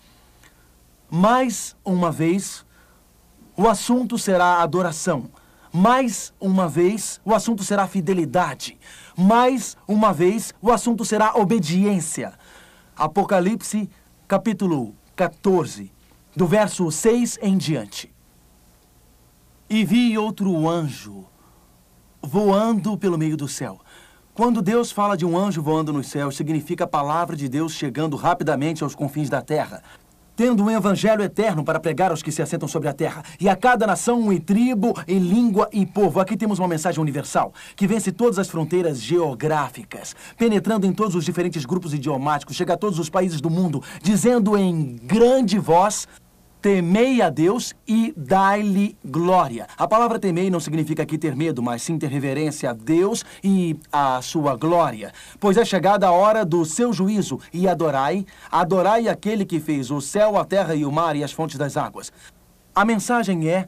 mais 1.09 1.73
uma 1.85 2.11
vez, 2.11 2.65
o 3.57 3.67
assunto 3.67 4.17
será 4.17 4.61
adoração. 4.61 5.29
Mais 5.71 6.33
uma 6.39 6.67
vez, 6.67 7.19
o 7.23 7.33
assunto 7.33 7.63
será 7.63 7.87
fidelidade. 7.87 8.77
Mais 9.17 9.77
uma 9.87 10.13
vez, 10.13 10.53
o 10.61 10.71
assunto 10.71 11.03
será 11.03 11.35
obediência. 11.35 12.33
Apocalipse, 12.95 13.89
capítulo 14.27 14.95
14, 15.15 15.91
do 16.35 16.45
verso 16.47 16.89
6 16.91 17.39
em 17.41 17.57
diante. 17.57 18.13
E 19.69 19.83
vi 19.83 20.17
outro 20.17 20.67
anjo 20.67 21.25
voando 22.21 22.97
pelo 22.97 23.17
meio 23.17 23.35
do 23.35 23.47
céu. 23.47 23.79
Quando 24.33 24.61
Deus 24.61 24.91
fala 24.91 25.15
de 25.15 25.25
um 25.25 25.37
anjo 25.37 25.61
voando 25.61 25.93
nos 25.93 26.07
céus, 26.07 26.35
significa 26.35 26.83
a 26.83 26.87
palavra 26.87 27.35
de 27.35 27.47
Deus 27.47 27.73
chegando 27.73 28.17
rapidamente 28.17 28.83
aos 28.83 28.95
confins 28.95 29.29
da 29.29 29.41
terra 29.41 29.81
tendo 30.35 30.63
um 30.63 30.69
evangelho 30.69 31.23
eterno 31.23 31.63
para 31.63 31.79
pregar 31.79 32.11
aos 32.11 32.21
que 32.21 32.31
se 32.31 32.41
assentam 32.41 32.67
sobre 32.67 32.89
a 32.89 32.93
terra, 32.93 33.23
e 33.39 33.47
a 33.47 33.55
cada 33.55 33.87
nação 33.87 34.31
e 34.31 34.39
tribo, 34.39 34.93
e 35.07 35.17
língua 35.17 35.69
e 35.71 35.85
povo. 35.85 36.19
Aqui 36.19 36.35
temos 36.35 36.59
uma 36.59 36.67
mensagem 36.67 37.01
universal, 37.01 37.53
que 37.75 37.87
vence 37.87 38.11
todas 38.11 38.39
as 38.39 38.49
fronteiras 38.49 39.01
geográficas, 39.01 40.15
penetrando 40.37 40.85
em 40.85 40.93
todos 40.93 41.15
os 41.15 41.25
diferentes 41.25 41.65
grupos 41.65 41.93
idiomáticos, 41.93 42.55
chega 42.55 42.73
a 42.73 42.77
todos 42.77 42.99
os 42.99 43.09
países 43.09 43.39
do 43.39 43.49
mundo, 43.49 43.81
dizendo 44.01 44.57
em 44.57 44.97
grande 45.03 45.57
voz 45.57 46.07
temei 46.65 47.21
a 47.21 47.29
Deus 47.29 47.75
e 47.87 48.11
dai-lhe 48.17 48.97
glória. 49.05 49.67
A 49.77 49.87
palavra 49.87 50.17
temei 50.17 50.49
não 50.49 50.59
significa 50.59 51.03
aqui 51.03 51.15
ter 51.15 51.35
medo, 51.35 51.61
mas 51.61 51.83
sim 51.83 51.95
ter 51.95 52.09
reverência 52.09 52.71
a 52.71 52.73
Deus 52.73 53.23
e 53.43 53.77
a 53.91 54.19
sua 54.23 54.55
glória. 54.55 55.13
Pois 55.39 55.57
é 55.57 55.63
chegada 55.63 56.07
a 56.07 56.11
hora 56.11 56.43
do 56.43 56.65
seu 56.65 56.91
juízo 56.91 57.39
e 57.53 57.67
adorai, 57.67 58.25
adorai 58.51 59.07
aquele 59.07 59.45
que 59.45 59.59
fez 59.59 59.91
o 59.91 60.01
céu, 60.01 60.39
a 60.39 60.43
terra 60.43 60.73
e 60.73 60.83
o 60.83 60.91
mar 60.91 61.15
e 61.15 61.23
as 61.23 61.31
fontes 61.31 61.55
das 61.55 61.77
águas. 61.77 62.11
A 62.73 62.83
mensagem 62.83 63.47
é 63.47 63.67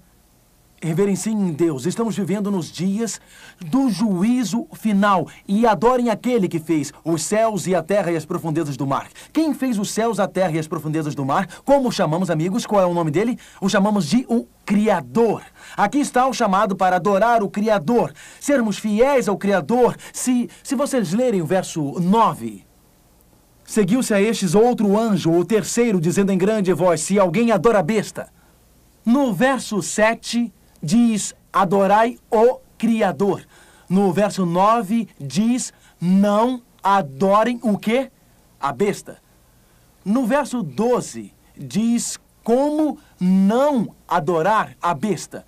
Reverenciem 0.80 1.52
Deus. 1.54 1.88
Estamos 1.88 2.16
vivendo 2.16 2.52
nos 2.52 2.72
dias 2.72 3.20
do 3.60 3.90
juízo 3.90 4.68
final. 4.74 5.28
E 5.48 5.66
adorem 5.66 6.10
aquele 6.12 6.48
que 6.48 6.60
fez 6.60 6.94
os 7.04 7.24
céus 7.24 7.66
e 7.66 7.74
a 7.74 7.82
terra 7.82 8.12
e 8.12 8.16
as 8.16 8.26
profundezas 8.26 8.78
do 8.78 8.86
mar. 8.86 9.08
Quem 9.34 9.56
fez 9.56 9.80
os 9.80 9.90
céus, 9.90 10.20
a 10.20 10.28
terra 10.28 10.52
e 10.52 10.60
as 10.60 10.68
profundezas 10.68 11.16
do 11.16 11.26
mar? 11.26 11.48
Como 11.66 11.92
chamamos, 11.92 12.30
amigos? 12.30 12.66
Qual 12.66 12.80
é 12.80 12.86
o 12.86 12.94
nome 12.94 13.10
dele? 13.10 13.40
O 13.60 13.68
chamamos 13.68 14.06
de 14.06 14.24
o 14.30 14.46
Criador. 14.66 15.42
Aqui 15.76 15.98
está 15.98 16.28
o 16.28 16.34
chamado 16.34 16.76
para 16.76 16.98
adorar 16.98 17.42
o 17.42 17.50
Criador. 17.50 18.13
Sermos 18.40 18.78
fiéis 18.78 19.28
ao 19.28 19.38
Criador. 19.38 19.98
Se, 20.13 20.48
se 20.62 20.76
vocês 20.76 21.12
lerem 21.12 21.42
o 21.42 21.46
verso 21.46 22.00
9. 22.00 22.63
Seguiu-se 23.66 24.13
a 24.13 24.22
estes 24.22 24.54
outro 24.54 24.98
anjo, 24.98 25.32
o 25.32 25.44
terceiro, 25.44 26.00
dizendo 26.00 26.32
em 26.32 26.38
grande 26.38 26.72
voz: 26.72 27.02
Se 27.02 27.18
alguém 27.18 27.52
adora 27.52 27.80
a 27.80 27.84
besta. 27.84 28.30
No 29.04 29.34
verso 29.34 29.82
7, 29.82 30.54
diz: 30.82 31.36
adorai 31.52 32.18
o 32.30 32.60
Criador. 32.78 33.46
No 33.90 34.12
verso 34.12 34.46
9 34.46 35.08
diz: 35.20 35.74
não 36.00 36.62
adorem 36.84 37.60
o 37.63 37.78
quê? 37.78 38.12
A 38.60 38.72
besta. 38.72 39.20
No 40.04 40.26
verso 40.26 40.63
12, 40.63 41.34
diz 41.58 42.18
como 42.44 42.98
não 43.20 43.94
adorar 44.08 44.76
a 44.82 44.94
besta. 44.94 45.46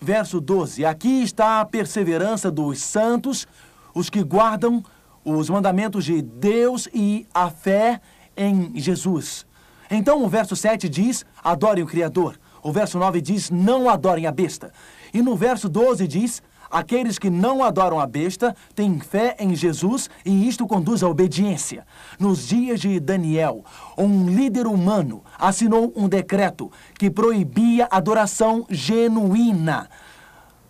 Verso 0.00 0.40
12: 0.40 0.84
Aqui 0.84 1.22
está 1.22 1.60
a 1.60 1.64
perseverança 1.64 2.50
dos 2.50 2.80
santos, 2.80 3.46
os 3.94 4.08
que 4.08 4.22
guardam 4.22 4.82
os 5.24 5.48
mandamentos 5.48 6.04
de 6.04 6.20
Deus 6.20 6.88
e 6.92 7.26
a 7.32 7.50
fé 7.50 8.00
em 8.36 8.78
Jesus. 8.78 9.46
Então 9.90 10.22
o 10.22 10.28
verso 10.28 10.56
7 10.56 10.88
diz: 10.88 11.24
adorem 11.42 11.84
o 11.84 11.86
Criador. 11.86 12.38
O 12.64 12.72
verso 12.72 12.98
9 12.98 13.20
diz: 13.20 13.50
não 13.50 13.90
adorem 13.90 14.26
a 14.26 14.32
besta. 14.32 14.72
E 15.12 15.20
no 15.20 15.36
verso 15.36 15.68
12 15.68 16.08
diz: 16.08 16.42
Aqueles 16.70 17.18
que 17.18 17.28
não 17.28 17.62
adoram 17.62 18.00
a 18.00 18.06
besta 18.06 18.56
têm 18.74 18.98
fé 18.98 19.36
em 19.38 19.54
Jesus 19.54 20.08
e 20.24 20.48
isto 20.48 20.66
conduz 20.66 21.02
à 21.02 21.08
obediência. 21.08 21.86
Nos 22.18 22.48
dias 22.48 22.80
de 22.80 22.98
Daniel, 22.98 23.62
um 23.98 24.28
líder 24.28 24.66
humano 24.66 25.22
assinou 25.38 25.92
um 25.94 26.08
decreto 26.08 26.72
que 26.98 27.10
proibia 27.10 27.86
adoração 27.90 28.66
genuína. 28.70 29.90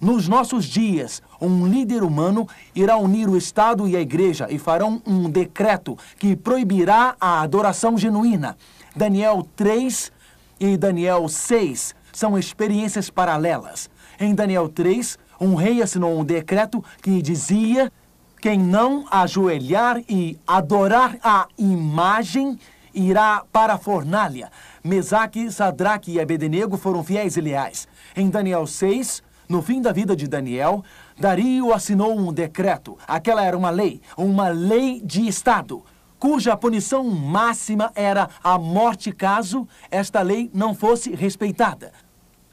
Nos 0.01 0.29
nossos 0.29 0.65
dias, 0.67 1.23
um 1.41 1.67
líder 1.67 2.03
humano 2.03 2.47
irá 2.75 2.97
unir 2.97 3.29
o 3.29 3.37
Estado 3.37 3.89
e 3.89 3.97
a 3.97 4.01
Igreja 4.01 4.49
e 4.51 4.59
farão 4.59 5.01
um 5.07 5.31
decreto 5.31 5.97
que 6.19 6.35
proibirá 6.35 7.15
a 7.21 7.41
adoração 7.41 7.97
genuína. 7.97 8.57
Daniel 8.97 9.47
3 9.57 10.13
e 10.59 10.77
Daniel 10.77 11.29
6 11.29 11.95
são 12.13 12.39
experiências 12.39 13.11
paralelas. 13.11 13.91
Em 14.19 14.35
Daniel 14.35 14.69
3, 14.69 15.19
um 15.41 15.55
rei 15.55 15.83
assinou 15.83 16.19
um 16.19 16.25
decreto 16.25 16.83
que 17.03 17.21
dizia: 17.21 17.93
quem 18.41 18.59
não 18.59 19.05
ajoelhar 19.11 20.01
e 20.09 20.39
adorar 20.47 21.17
a 21.23 21.49
imagem 21.59 22.59
irá 22.95 23.45
para 23.53 23.75
a 23.75 23.79
fornalha. 23.79 24.51
Mesaque, 24.83 25.51
Sadraque 25.51 26.13
e 26.13 26.21
Abednego 26.21 26.77
foram 26.77 27.03
fiéis 27.03 27.37
e 27.37 27.41
leais. 27.41 27.89
Em 28.17 28.31
Daniel 28.31 28.67
6, 28.67 29.23
no 29.49 29.61
fim 29.61 29.83
da 29.83 29.93
vida 29.93 30.15
de 30.15 30.29
Daniel, 30.29 30.85
Dario 31.19 31.73
assinou 31.73 32.17
um 32.17 32.33
decreto. 32.33 32.97
Aquela 33.07 33.45
era 33.45 33.57
uma 33.57 33.71
lei, 33.71 34.01
uma 34.17 34.49
lei 34.49 35.01
de 35.05 35.27
Estado, 35.27 35.83
cuja 36.25 36.57
punição 36.57 37.05
máxima 37.05 37.93
era 37.95 38.31
a 38.43 38.59
morte 38.59 39.13
caso 39.13 39.69
esta 39.91 40.23
lei 40.23 40.51
não 40.55 40.75
fosse 40.75 41.15
respeitada. 41.15 41.93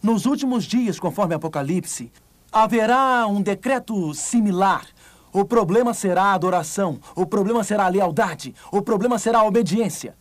Nos 0.04 0.26
últimos 0.26 0.66
dias, 0.66 1.00
conforme 1.00 1.36
Apocalipse, 1.36 2.12
haverá 2.52 3.26
um 3.28 3.42
decreto 3.42 4.14
similar. 4.14 4.86
O 5.32 5.46
problema 5.46 5.94
será 5.94 6.24
a 6.24 6.34
adoração, 6.34 7.00
o 7.16 7.26
problema 7.26 7.64
será 7.64 7.86
a 7.86 7.88
lealdade, 7.88 8.54
o 8.74 8.82
problema 8.82 9.18
será 9.18 9.40
a 9.40 9.46
obediência. 9.46 10.18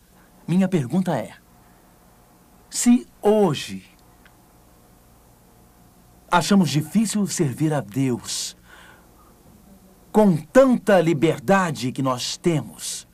Minha 0.47 0.69
pergunta 0.69 1.13
é: 1.13 1.33
se 2.69 3.05
hoje 3.21 3.83
achamos 6.31 6.69
difícil 6.69 7.27
servir 7.27 7.73
a 7.73 7.81
Deus 7.81 8.55
com 10.09 10.37
tanta 10.37 11.01
liberdade 11.01 11.91
que 11.91 12.01
nós 12.01 12.37
temos, 12.37 13.10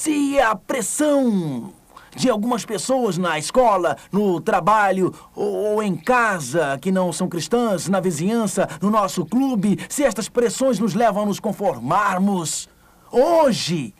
se 0.00 0.40
a 0.40 0.56
pressão 0.56 1.74
de 2.16 2.30
algumas 2.30 2.64
pessoas 2.64 3.18
na 3.18 3.38
escola, 3.38 3.98
no 4.10 4.40
trabalho 4.40 5.14
ou 5.36 5.82
em 5.82 5.94
casa 5.94 6.78
que 6.80 6.90
não 6.90 7.12
são 7.12 7.28
cristãs, 7.28 7.86
na 7.86 8.00
vizinhança, 8.00 8.66
no 8.80 8.88
nosso 8.88 9.26
clube, 9.26 9.78
se 9.90 10.02
estas 10.02 10.26
pressões 10.26 10.78
nos 10.78 10.94
levam 10.94 11.24
a 11.24 11.26
nos 11.26 11.38
conformarmos, 11.38 12.66
hoje, 13.12 13.94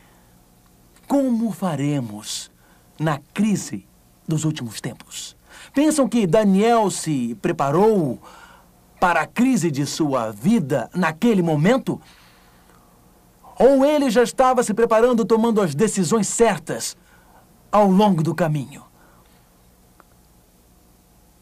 como 1.06 1.52
faremos 1.52 2.50
na 2.98 3.20
crise 3.34 3.86
dos 4.26 4.46
últimos 4.46 4.80
tempos? 4.80 5.36
Pensam 5.74 6.08
que 6.08 6.26
Daniel 6.26 6.90
se 6.90 7.36
preparou 7.42 8.18
para 8.98 9.20
a 9.20 9.26
crise 9.26 9.70
de 9.70 9.84
sua 9.84 10.30
vida 10.30 10.88
naquele 10.94 11.42
momento? 11.42 12.00
Ou 13.62 13.84
ele 13.84 14.08
já 14.08 14.22
estava 14.22 14.62
se 14.62 14.72
preparando, 14.72 15.22
tomando 15.22 15.60
as 15.60 15.74
decisões 15.74 16.26
certas 16.26 16.96
ao 17.70 17.90
longo 17.90 18.22
do 18.22 18.34
caminho. 18.34 18.82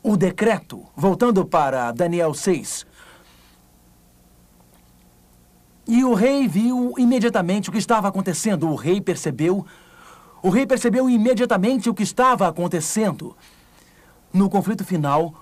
O 0.03 0.17
decreto, 0.17 0.85
voltando 0.97 1.47
para 1.47 1.93
Daniel 1.93 2.35
6. 2.35 2.85
E 5.87 6.03
o 6.03 6.13
rei 6.13 6.49
viu 6.49 6.93
imediatamente 6.99 7.69
o 7.69 7.73
que 7.73 7.79
estava 7.79 8.09
acontecendo. 8.09 8.69
O 8.69 8.75
rei 8.75 9.01
percebeu. 9.01 9.65
O 10.43 10.51
rei 10.51 10.67
percebeu 10.67 11.09
imediatamente 11.09 11.89
o 11.89 11.95
que 11.95 12.03
estava 12.03 12.49
acontecendo. 12.49 13.37
No 14.33 14.51
conflito 14.51 14.85
final, 14.85 15.33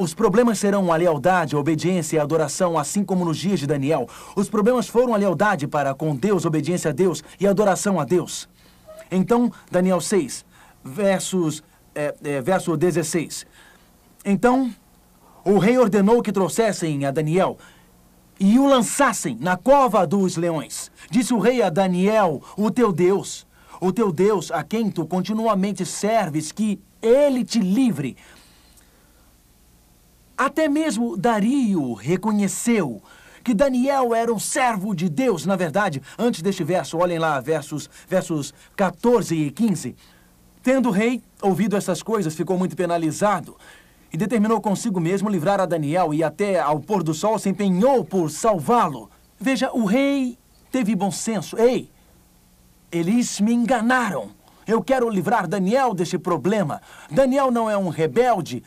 os 0.00 0.14
problemas 0.14 0.58
serão 0.58 0.90
a 0.90 0.96
lealdade, 0.96 1.54
a 1.54 1.58
obediência 1.58 2.16
e 2.16 2.18
a 2.18 2.22
adoração, 2.22 2.78
assim 2.78 3.04
como 3.04 3.22
nos 3.22 3.36
dias 3.36 3.60
de 3.60 3.66
Daniel. 3.66 4.08
Os 4.34 4.48
problemas 4.48 4.88
foram 4.88 5.12
a 5.12 5.18
lealdade 5.18 5.68
para 5.68 5.94
com 5.94 6.16
Deus, 6.16 6.46
obediência 6.46 6.88
a 6.88 6.94
Deus 6.94 7.22
e 7.38 7.46
adoração 7.46 8.00
a 8.00 8.04
Deus. 8.06 8.48
Então, 9.10 9.52
Daniel 9.70 10.00
6, 10.00 10.46
versos, 10.82 11.62
é, 11.94 12.14
é, 12.24 12.40
verso 12.40 12.74
16. 12.78 13.46
Então, 14.24 14.74
o 15.44 15.58
rei 15.58 15.76
ordenou 15.76 16.22
que 16.22 16.32
trouxessem 16.32 17.04
a 17.04 17.10
Daniel 17.10 17.58
e 18.38 18.58
o 18.58 18.66
lançassem 18.66 19.36
na 19.38 19.58
cova 19.58 20.06
dos 20.06 20.34
leões. 20.38 20.90
Disse 21.10 21.34
o 21.34 21.38
rei 21.38 21.60
a 21.60 21.68
Daniel, 21.68 22.42
o 22.56 22.70
teu 22.70 22.90
Deus, 22.90 23.46
o 23.78 23.92
teu 23.92 24.10
Deus 24.10 24.50
a 24.50 24.64
quem 24.64 24.90
tu 24.90 25.04
continuamente 25.04 25.84
serves, 25.84 26.50
que 26.50 26.80
ele 27.02 27.44
te 27.44 27.58
livre. 27.58 28.16
Até 30.40 30.70
mesmo 30.70 31.18
Dario 31.18 31.92
reconheceu 31.92 33.02
que 33.44 33.52
Daniel 33.52 34.14
era 34.14 34.32
um 34.32 34.38
servo 34.38 34.94
de 34.94 35.06
Deus, 35.06 35.44
na 35.44 35.54
verdade. 35.54 36.00
Antes 36.18 36.40
deste 36.40 36.64
verso, 36.64 36.96
olhem 36.96 37.18
lá, 37.18 37.38
versos, 37.40 37.90
versos 38.08 38.54
14 38.74 39.34
e 39.36 39.50
15. 39.50 39.94
Tendo 40.62 40.88
o 40.88 40.92
rei 40.92 41.22
ouvido 41.42 41.76
essas 41.76 42.02
coisas, 42.02 42.34
ficou 42.34 42.56
muito 42.56 42.74
penalizado 42.74 43.54
e 44.10 44.16
determinou 44.16 44.62
consigo 44.62 44.98
mesmo 44.98 45.28
livrar 45.28 45.60
a 45.60 45.66
Daniel 45.66 46.14
e 46.14 46.24
até 46.24 46.58
ao 46.58 46.80
pôr 46.80 47.02
do 47.02 47.12
sol 47.12 47.38
se 47.38 47.50
empenhou 47.50 48.02
por 48.02 48.30
salvá-lo. 48.30 49.10
Veja, 49.38 49.70
o 49.74 49.84
rei 49.84 50.38
teve 50.72 50.96
bom 50.96 51.10
senso. 51.10 51.58
Ei, 51.58 51.90
eles 52.90 53.40
me 53.40 53.52
enganaram. 53.52 54.30
Eu 54.66 54.82
quero 54.82 55.10
livrar 55.10 55.46
Daniel 55.46 55.92
deste 55.92 56.16
problema. 56.18 56.80
Daniel 57.10 57.50
não 57.50 57.68
é 57.68 57.76
um 57.76 57.90
rebelde. 57.90 58.62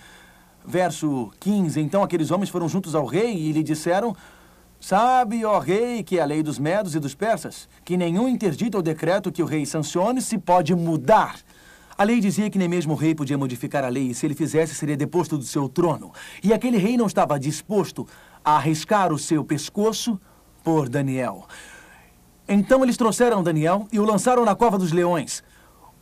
Verso 0.66 1.32
15. 1.40 1.80
Então 1.80 2.04
aqueles 2.04 2.32
homens 2.32 2.50
foram 2.50 2.70
juntos 2.70 2.96
ao 2.96 3.06
rei 3.06 3.36
e 3.36 3.52
lhe 3.52 3.64
disseram: 3.64 4.16
Sabe, 4.80 5.46
ó 5.46 5.60
rei, 5.60 6.04
que 6.04 6.20
é 6.20 6.22
a 6.22 6.26
lei 6.26 6.44
dos 6.44 6.60
medos 6.60 6.96
e 6.96 7.00
dos 7.00 7.16
persas, 7.16 7.70
que 7.86 7.96
nenhum 7.96 8.28
interdito 8.28 8.78
ou 8.78 8.84
decreto 8.84 9.32
que 9.32 9.42
o 9.42 9.46
rei 9.46 9.66
sancione 9.66 10.22
se 10.22 10.38
pode 10.38 10.76
mudar. 10.76 11.36
A 11.98 12.04
lei 12.04 12.20
dizia 12.20 12.50
que 12.50 12.58
nem 12.58 12.68
mesmo 12.68 12.94
o 12.94 12.98
rei 12.98 13.14
podia 13.14 13.38
modificar 13.38 13.84
a 13.84 13.88
lei, 13.88 14.10
e 14.10 14.14
se 14.14 14.26
ele 14.26 14.34
fizesse, 14.34 14.74
seria 14.74 14.98
deposto 14.98 15.38
do 15.38 15.44
seu 15.44 15.70
trono. 15.70 16.12
E 16.44 16.52
aquele 16.52 16.78
rei 16.78 16.98
não 16.98 17.06
estava 17.06 17.40
disposto 17.40 18.08
a 18.44 18.56
arriscar 18.56 19.14
o 19.14 19.18
seu 19.18 19.44
pescoço 19.44 20.20
por 20.64 20.90
Daniel. 20.90 21.48
Então 22.48 22.84
eles 22.84 22.98
trouxeram 22.98 23.44
Daniel 23.44 23.88
e 23.92 24.00
o 24.00 24.06
lançaram 24.06 24.44
na 24.44 24.56
cova 24.56 24.78
dos 24.78 24.92
leões. 24.92 25.44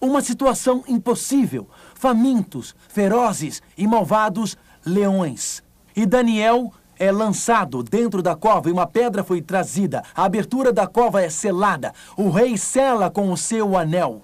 Uma 0.01 0.21
situação 0.21 0.83
impossível. 0.87 1.69
Famintos, 1.93 2.75
ferozes 2.89 3.61
e 3.77 3.85
malvados 3.85 4.57
leões. 4.83 5.63
E 5.95 6.07
Daniel 6.07 6.73
é 6.97 7.11
lançado 7.11 7.83
dentro 7.83 8.21
da 8.21 8.35
cova 8.35 8.69
e 8.69 8.71
uma 8.71 8.87
pedra 8.87 9.23
foi 9.23 9.41
trazida. 9.41 10.03
A 10.15 10.25
abertura 10.25 10.73
da 10.73 10.87
cova 10.87 11.21
é 11.21 11.29
selada. 11.29 11.93
O 12.17 12.29
rei 12.29 12.57
sela 12.57 13.09
com 13.11 13.31
o 13.31 13.37
seu 13.37 13.77
anel. 13.77 14.23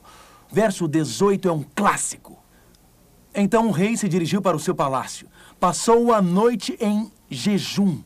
Verso 0.51 0.87
18 0.87 1.47
é 1.47 1.51
um 1.51 1.63
clássico. 1.75 2.37
Então 3.33 3.67
o 3.67 3.71
rei 3.71 3.95
se 3.95 4.07
dirigiu 4.07 4.41
para 4.41 4.57
o 4.57 4.59
seu 4.59 4.73
palácio. 4.73 5.27
Passou 5.59 6.11
a 6.11 6.21
noite 6.21 6.75
em 6.81 7.11
jejum 7.29 7.99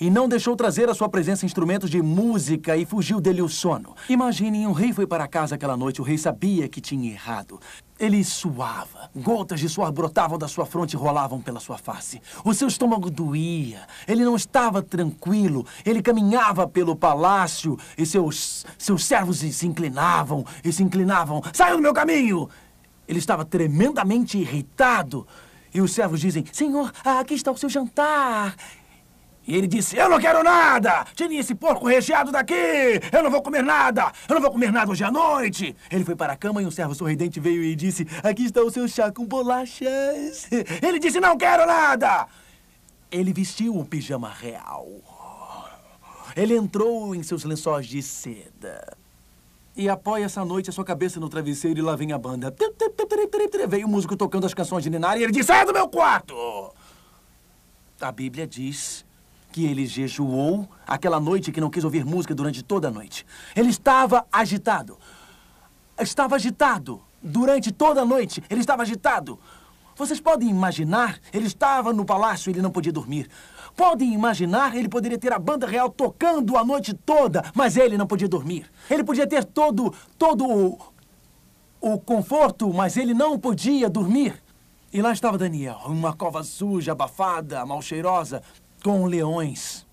e 0.00 0.08
não 0.08 0.28
deixou 0.28 0.56
trazer 0.56 0.88
à 0.88 0.94
sua 0.94 1.08
presença 1.08 1.44
instrumentos 1.44 1.90
de 1.90 2.00
música 2.00 2.76
e 2.76 2.86
fugiu 2.86 3.20
dele 3.20 3.42
o 3.42 3.48
sono. 3.48 3.94
Imaginem, 4.08 4.66
o 4.66 4.72
rei 4.72 4.92
foi 4.92 5.06
para 5.06 5.28
casa 5.28 5.56
aquela 5.56 5.76
noite, 5.76 6.00
o 6.00 6.04
rei 6.04 6.16
sabia 6.16 6.68
que 6.68 6.80
tinha 6.80 7.10
errado. 7.10 7.60
Ele 7.98 8.24
suava, 8.24 9.10
gotas 9.14 9.60
de 9.60 9.68
suor 9.68 9.92
brotavam 9.92 10.38
da 10.38 10.48
sua 10.48 10.64
fronte 10.64 10.94
e 10.94 10.96
rolavam 10.96 11.38
pela 11.38 11.60
sua 11.60 11.76
face. 11.76 12.22
O 12.42 12.54
seu 12.54 12.66
estômago 12.66 13.10
doía, 13.10 13.86
ele 14.08 14.24
não 14.24 14.34
estava 14.34 14.80
tranquilo, 14.80 15.66
ele 15.84 16.00
caminhava 16.00 16.66
pelo 16.66 16.96
palácio 16.96 17.78
e 17.98 18.06
seus, 18.06 18.64
seus 18.78 19.04
servos 19.04 19.40
se 19.40 19.66
inclinavam 19.66 20.46
e 20.64 20.72
se 20.72 20.82
inclinavam. 20.82 21.42
Saiam 21.52 21.76
do 21.76 21.82
meu 21.82 21.92
caminho! 21.92 22.48
Ele 23.06 23.18
estava 23.18 23.44
tremendamente 23.44 24.38
irritado. 24.38 25.26
E 25.74 25.80
os 25.80 25.92
servos 25.92 26.20
dizem: 26.20 26.44
Senhor, 26.52 26.92
aqui 27.04 27.34
está 27.34 27.50
o 27.50 27.56
seu 27.56 27.68
jantar. 27.68 28.54
E 29.50 29.56
ele 29.56 29.66
disse: 29.66 29.96
Eu 29.96 30.08
não 30.08 30.20
quero 30.20 30.44
nada! 30.44 31.04
Tire 31.12 31.36
esse 31.36 31.56
porco 31.56 31.88
recheado 31.88 32.30
daqui! 32.30 32.54
Eu 33.10 33.20
não 33.20 33.32
vou 33.32 33.42
comer 33.42 33.64
nada! 33.64 34.12
Eu 34.28 34.36
não 34.36 34.40
vou 34.40 34.52
comer 34.52 34.70
nada 34.70 34.92
hoje 34.92 35.02
à 35.02 35.10
noite! 35.10 35.74
Ele 35.90 36.04
foi 36.04 36.14
para 36.14 36.34
a 36.34 36.36
cama 36.36 36.62
e 36.62 36.66
um 36.66 36.70
servo 36.70 36.94
sorridente 36.94 37.40
veio 37.40 37.60
e 37.64 37.74
disse: 37.74 38.06
Aqui 38.22 38.44
está 38.44 38.62
o 38.62 38.70
seu 38.70 38.86
chá 38.86 39.10
com 39.10 39.26
bolachas. 39.26 40.46
Ele 40.80 41.00
disse: 41.00 41.18
Não 41.18 41.36
quero 41.36 41.66
nada! 41.66 42.28
Ele 43.10 43.32
vestiu 43.32 43.76
um 43.76 43.84
pijama 43.84 44.28
real. 44.28 44.86
Ele 46.36 46.56
entrou 46.56 47.12
em 47.12 47.24
seus 47.24 47.42
lençóis 47.42 47.88
de 47.88 48.00
seda. 48.04 48.96
E 49.74 49.88
apoia 49.88 50.26
essa 50.26 50.44
noite 50.44 50.70
a 50.70 50.72
sua 50.72 50.84
cabeça 50.84 51.18
no 51.18 51.28
travesseiro 51.28 51.80
e 51.80 51.82
lá 51.82 51.96
vem 51.96 52.12
a 52.12 52.18
banda. 52.18 52.54
Veio 53.68 53.88
o 53.88 53.90
músico 53.90 54.16
tocando 54.16 54.46
as 54.46 54.54
canções 54.54 54.84
de 54.84 54.90
Ninar 54.90 55.18
e 55.18 55.24
ele 55.24 55.32
disse: 55.32 55.48
Sai 55.48 55.66
do 55.66 55.72
meu 55.72 55.88
quarto! 55.88 56.36
A 58.00 58.12
Bíblia 58.12 58.46
diz 58.46 59.09
que 59.50 59.66
ele 59.66 59.86
jejuou 59.86 60.68
aquela 60.86 61.20
noite 61.20 61.52
que 61.52 61.60
não 61.60 61.70
quis 61.70 61.84
ouvir 61.84 62.04
música 62.04 62.34
durante 62.34 62.62
toda 62.62 62.88
a 62.88 62.90
noite. 62.90 63.26
Ele 63.54 63.70
estava 63.70 64.26
agitado. 64.32 64.98
Estava 65.98 66.36
agitado. 66.36 67.02
Durante 67.22 67.70
toda 67.70 68.02
a 68.02 68.04
noite, 68.04 68.42
ele 68.48 68.60
estava 68.60 68.82
agitado. 68.82 69.38
Vocês 69.94 70.18
podem 70.18 70.48
imaginar? 70.48 71.18
Ele 71.32 71.46
estava 71.46 71.92
no 71.92 72.06
palácio 72.06 72.50
ele 72.50 72.62
não 72.62 72.70
podia 72.70 72.92
dormir. 72.92 73.28
Podem 73.76 74.14
imaginar? 74.14 74.74
Ele 74.74 74.88
poderia 74.88 75.18
ter 75.18 75.32
a 75.32 75.38
banda 75.38 75.66
real 75.66 75.90
tocando 75.90 76.56
a 76.56 76.64
noite 76.64 76.94
toda, 76.94 77.44
mas 77.54 77.76
ele 77.76 77.98
não 77.98 78.06
podia 78.06 78.28
dormir. 78.28 78.70
Ele 78.88 79.04
podia 79.04 79.26
ter 79.26 79.44
todo, 79.44 79.92
todo 80.16 80.46
o, 80.46 80.78
o 81.80 81.98
conforto, 81.98 82.72
mas 82.72 82.96
ele 82.96 83.12
não 83.12 83.38
podia 83.38 83.90
dormir. 83.90 84.42
E 84.92 85.00
lá 85.00 85.12
estava 85.12 85.38
Daniel, 85.38 85.78
uma 85.86 86.14
cova 86.14 86.42
suja, 86.42 86.92
abafada, 86.92 87.64
mal 87.64 87.80
cheirosa, 87.80 88.42
com 88.82 89.06
leões. 89.06 89.86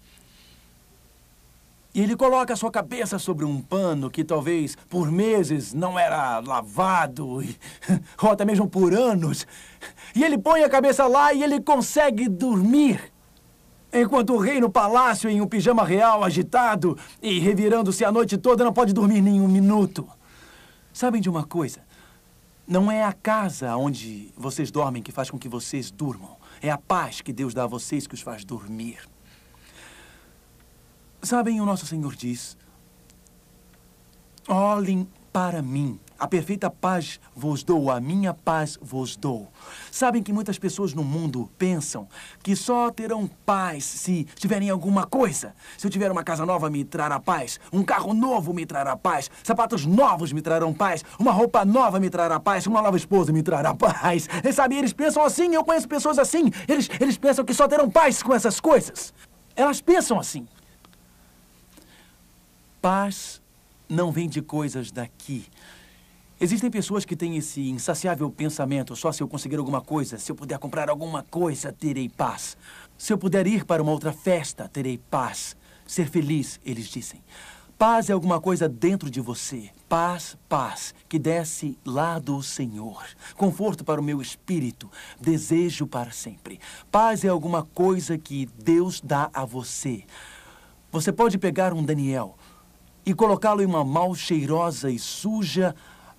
E 1.98 2.02
ele 2.02 2.16
coloca 2.16 2.56
sua 2.56 2.70
cabeça 2.70 3.18
sobre 3.18 3.44
um 3.44 3.60
pano 3.60 4.08
que 4.08 4.24
talvez 4.24 4.78
por 4.88 5.12
meses 5.12 5.74
não 5.74 5.98
era 5.98 6.38
lavado, 6.40 7.44
ou 8.22 8.30
até 8.30 8.46
mesmo 8.46 8.70
por 8.70 8.94
anos. 8.94 9.48
E 10.16 10.24
ele 10.24 10.38
põe 10.38 10.64
a 10.64 10.70
cabeça 10.70 11.08
lá 11.08 11.34
e 11.34 11.42
ele 11.42 11.60
consegue 11.60 12.30
dormir. 12.30 13.12
Enquanto 13.92 14.34
o 14.34 14.38
rei 14.38 14.60
no 14.62 14.70
palácio, 14.70 15.28
em 15.28 15.42
um 15.42 15.48
pijama 15.48 15.84
real 15.84 16.24
agitado 16.24 16.96
e 17.20 17.40
revirando-se 17.40 18.06
a 18.06 18.12
noite 18.12 18.38
toda, 18.38 18.64
não 18.64 18.72
pode 18.72 18.94
dormir 18.94 19.20
nem 19.20 19.42
um 19.42 19.48
minuto. 19.48 20.08
Sabem 20.94 21.20
de 21.20 21.30
uma 21.30 21.46
coisa? 21.46 21.80
Não 22.68 22.92
é 22.92 23.04
a 23.04 23.12
casa 23.12 23.76
onde 23.76 24.32
vocês 24.38 24.70
dormem 24.70 25.02
que 25.02 25.12
faz 25.12 25.32
com 25.32 25.40
que 25.40 25.50
vocês 25.50 25.90
durmam. 25.90 26.37
É 26.62 26.72
a 26.72 26.78
paz 26.78 27.22
que 27.22 27.34
Deus 27.34 27.54
dá 27.54 27.64
a 27.64 27.68
vocês 27.68 28.08
que 28.08 28.16
os 28.16 28.22
faz 28.22 28.44
dormir. 28.44 29.08
Sabem, 31.22 31.60
o 31.62 31.66
nosso 31.66 31.86
Senhor 31.86 32.16
diz: 32.16 32.58
Olhem 34.48 35.08
para 35.32 35.62
mim. 35.62 36.00
A 36.20 36.28
perfeita 36.28 36.70
paz 36.70 37.20
vos 37.36 37.64
dou, 37.64 37.92
a 37.92 38.00
minha 38.00 38.34
paz 38.34 38.78
vos 38.82 39.16
dou. 39.16 39.48
Sabem 39.92 40.24
que 40.24 40.34
muitas 40.34 40.58
pessoas 40.58 40.94
no 40.94 41.04
mundo 41.04 41.50
pensam 41.58 42.08
que 42.42 42.56
só 42.56 42.90
terão 42.90 43.28
paz 43.46 43.84
se 43.84 44.24
tiverem 44.36 44.70
alguma 44.70 45.06
coisa. 45.06 45.54
Se 45.78 45.86
eu 45.86 45.92
tiver 45.92 46.12
uma 46.12 46.24
casa 46.24 46.46
nova, 46.46 46.70
me 46.70 46.84
trará 46.84 47.20
paz. 47.20 47.60
Um 47.72 47.84
carro 47.84 48.14
novo 48.14 48.54
me 48.54 48.66
trará 48.66 48.98
paz. 48.98 49.30
Sapatos 49.44 49.86
novos 49.86 50.34
me 50.34 50.42
trarão 50.42 50.74
paz. 50.74 51.04
Uma 51.20 51.32
roupa 51.32 51.64
nova 51.64 52.00
me 52.00 52.10
trará 52.10 52.40
paz. 52.40 52.66
Uma 52.66 52.82
nova 52.82 52.98
esposa 52.98 53.32
me 53.32 53.44
trará 53.44 53.74
paz. 53.76 54.28
E 54.44 54.52
sabe, 54.52 54.76
eles 54.76 54.94
pensam 54.94 55.24
assim. 55.24 55.54
Eu 55.54 55.64
conheço 55.64 55.88
pessoas 55.88 56.18
assim. 56.18 56.52
Eles, 56.68 56.90
eles 57.00 57.18
pensam 57.18 57.46
que 57.46 57.54
só 57.54 57.68
terão 57.68 57.90
paz 57.90 58.24
com 58.24 58.34
essas 58.34 58.60
coisas. 58.60 59.14
Elas 59.56 59.82
pensam 59.82 60.20
assim. 60.20 60.48
Paz 62.82 63.42
não 63.90 64.12
vem 64.12 64.28
de 64.28 64.42
coisas 64.42 64.92
daqui. 64.92 65.46
Existem 66.40 66.70
pessoas 66.70 67.04
que 67.04 67.16
têm 67.16 67.36
esse 67.36 67.68
insaciável 67.70 68.30
pensamento: 68.30 68.96
só 68.96 69.12
se 69.12 69.24
eu 69.24 69.28
conseguir 69.28 69.58
alguma 69.58 69.82
coisa, 69.82 70.20
se 70.20 70.32
eu 70.32 70.36
puder 70.36 70.60
comprar 70.60 70.90
alguma 70.90 71.24
coisa, 71.24 71.74
terei 71.74 72.08
paz. 72.08 72.56
Se 72.96 73.12
eu 73.12 73.18
puder 73.18 73.48
ir 73.48 73.66
para 73.66 73.82
uma 73.82 73.92
outra 73.92 74.14
festa, 74.14 74.70
terei 74.70 74.98
paz. 74.98 75.58
Ser 75.86 76.10
feliz, 76.10 76.60
eles 76.64 76.90
dizem. 76.90 77.24
Paz 77.78 78.10
é 78.10 78.14
alguma 78.14 78.42
coisa 78.42 78.68
dentro 78.68 79.10
de 79.10 79.22
você. 79.22 79.70
Paz, 79.88 80.38
paz, 80.50 80.94
que 81.08 81.18
desce 81.18 81.78
lá 81.86 82.20
do 82.20 82.42
Senhor. 82.44 83.04
Conforto 83.36 83.84
para 83.84 84.02
o 84.02 84.04
meu 84.04 84.22
espírito, 84.22 84.92
desejo 85.20 85.88
para 85.88 86.12
sempre. 86.12 86.60
Paz 86.92 87.24
é 87.24 87.30
alguma 87.30 87.64
coisa 87.64 88.18
que 88.18 88.48
Deus 88.64 89.00
dá 89.00 89.30
a 89.34 89.46
você. 89.46 90.04
Você 90.92 91.12
pode 91.12 91.38
pegar 91.38 91.74
um 91.74 91.84
Daniel 91.84 92.36
e 93.06 93.14
colocá-lo 93.14 93.62
em 93.62 93.66
uma 93.66 93.86
mal 93.86 94.14
cheirosa 94.16 94.90
e 94.90 94.98
suja, 94.98 95.76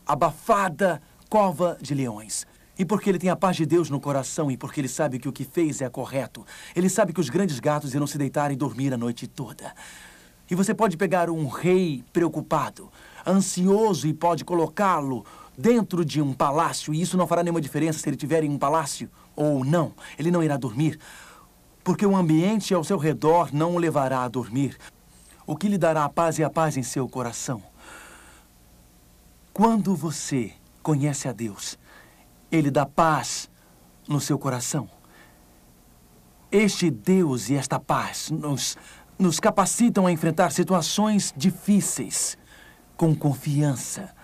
abafada 0.09 1.03
cova 1.29 1.77
de 1.81 1.95
leões. 1.95 2.47
E 2.79 2.85
porque 2.85 3.11
ele 3.11 3.19
tem 3.19 3.29
a 3.29 3.37
paz 3.37 3.57
de 3.57 3.67
Deus 3.67 3.91
no 3.91 4.01
coração 4.01 4.51
e 4.51 4.57
porque 4.57 4.81
ele 4.81 4.89
sabe 4.89 5.19
que 5.19 5.29
o 5.29 5.33
que 5.33 5.45
fez 5.45 5.83
é 5.83 5.91
correto. 5.91 6.47
Ele 6.75 6.89
sabe 6.89 7.13
que 7.13 7.21
os 7.21 7.29
grandes 7.29 7.61
gatos 7.61 7.93
irão 7.93 8.07
se 8.07 8.17
deitar 8.17 8.51
e 8.51 8.57
dormir 8.57 8.95
a 8.95 8.97
noite 8.97 9.27
toda. 9.27 9.75
E 10.51 10.55
você 10.55 10.73
pode 10.73 10.97
pegar 10.97 11.29
um 11.29 11.47
rei 11.47 12.03
preocupado, 12.13 12.91
ansioso 13.27 14.07
e 14.09 14.15
pode 14.15 14.45
colocá-lo 14.45 15.27
dentro 15.59 16.05
de 16.05 16.23
um 16.23 16.33
palácio. 16.33 16.95
E 16.95 17.03
isso 17.03 17.19
não 17.19 17.27
fará 17.27 17.43
nenhuma 17.43 17.61
diferença 17.61 17.99
se 17.99 18.09
ele 18.09 18.17
estiver 18.17 18.45
em 18.45 18.49
um 18.49 18.59
palácio 18.59 19.11
ou 19.37 19.65
não. 19.65 19.93
Ele 20.19 20.31
não 20.31 20.43
irá 20.43 20.57
dormir. 20.57 20.99
Porque 21.85 22.07
o 22.07 22.17
ambiente 22.17 22.73
ao 22.73 22.85
seu 22.85 22.97
redor 22.97 23.51
não 23.53 23.75
o 23.75 23.79
levará 23.79 24.23
a 24.23 24.29
dormir. 24.29 24.79
O 25.47 25.57
que 25.57 25.69
lhe 25.69 25.77
dará 25.77 26.05
a 26.05 26.09
paz 26.09 26.39
é 26.39 26.45
a 26.45 26.51
paz 26.51 26.77
em 26.77 26.83
seu 26.83 27.09
coração. 27.09 27.63
Quando 29.59 29.97
você 29.97 30.53
conhece 30.85 31.27
a 31.27 31.33
Deus, 31.33 31.77
Ele 32.49 32.71
dá 32.71 32.87
paz 32.87 33.51
no 34.09 34.21
seu 34.21 34.39
coração. 34.39 34.89
Este 36.49 36.89
Deus 36.89 37.51
e 37.51 37.57
esta 37.57 37.81
paz 37.81 38.31
nos, 38.31 38.77
nos 39.19 39.41
capacitam 39.41 40.07
a 40.07 40.13
enfrentar 40.13 40.53
situações 40.53 41.35
difíceis 41.37 42.39
com 42.97 43.13
confiança, 43.17 44.15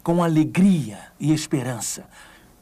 com 0.00 0.22
alegria 0.22 1.00
e 1.18 1.32
esperança. 1.32 2.06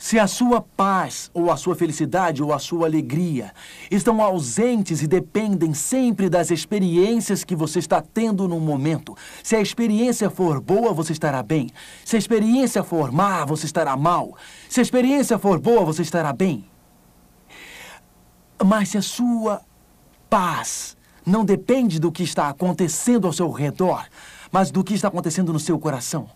Se 0.03 0.19
a 0.19 0.27
sua 0.27 0.61
paz, 0.61 1.31
ou 1.33 1.49
a 1.49 1.57
sua 1.57 1.77
felicidade, 1.77 2.43
ou 2.43 2.53
a 2.53 2.59
sua 2.59 2.87
alegria 2.87 3.55
estão 3.89 4.21
ausentes 4.21 5.01
e 5.01 5.07
dependem 5.07 5.73
sempre 5.75 6.29
das 6.29 6.51
experiências 6.51 7.45
que 7.45 7.55
você 7.55 7.79
está 7.79 8.03
tendo 8.03 8.49
no 8.49 8.59
momento, 8.59 9.17
se 9.45 9.55
a 9.55 9.61
experiência 9.61 10.29
for 10.29 10.61
boa, 10.61 10.93
você 10.93 11.13
estará 11.13 11.41
bem. 11.41 11.71
Se 12.05 12.17
a 12.17 12.19
experiência 12.19 12.83
for 12.83 13.13
má, 13.13 13.45
você 13.45 13.65
estará 13.65 13.97
mal. 13.97 14.37
Se 14.69 14.81
a 14.81 14.83
experiência 14.83 15.39
for 15.39 15.61
boa, 15.61 15.85
você 15.85 16.03
estará 16.03 16.33
bem. 16.33 16.69
Mas 18.61 18.89
se 18.89 18.99
a 18.99 19.03
sua 19.03 19.63
paz 20.29 20.97
não 21.25 21.45
depende 21.45 22.01
do 22.01 22.11
que 22.11 22.25
está 22.25 22.49
acontecendo 22.49 23.29
ao 23.29 23.33
seu 23.33 23.53
redor, 23.53 24.05
mas 24.51 24.73
do 24.73 24.83
que 24.83 24.95
está 24.95 25.07
acontecendo 25.07 25.53
no 25.53 25.61
seu 25.61 25.79
coração, 25.79 26.29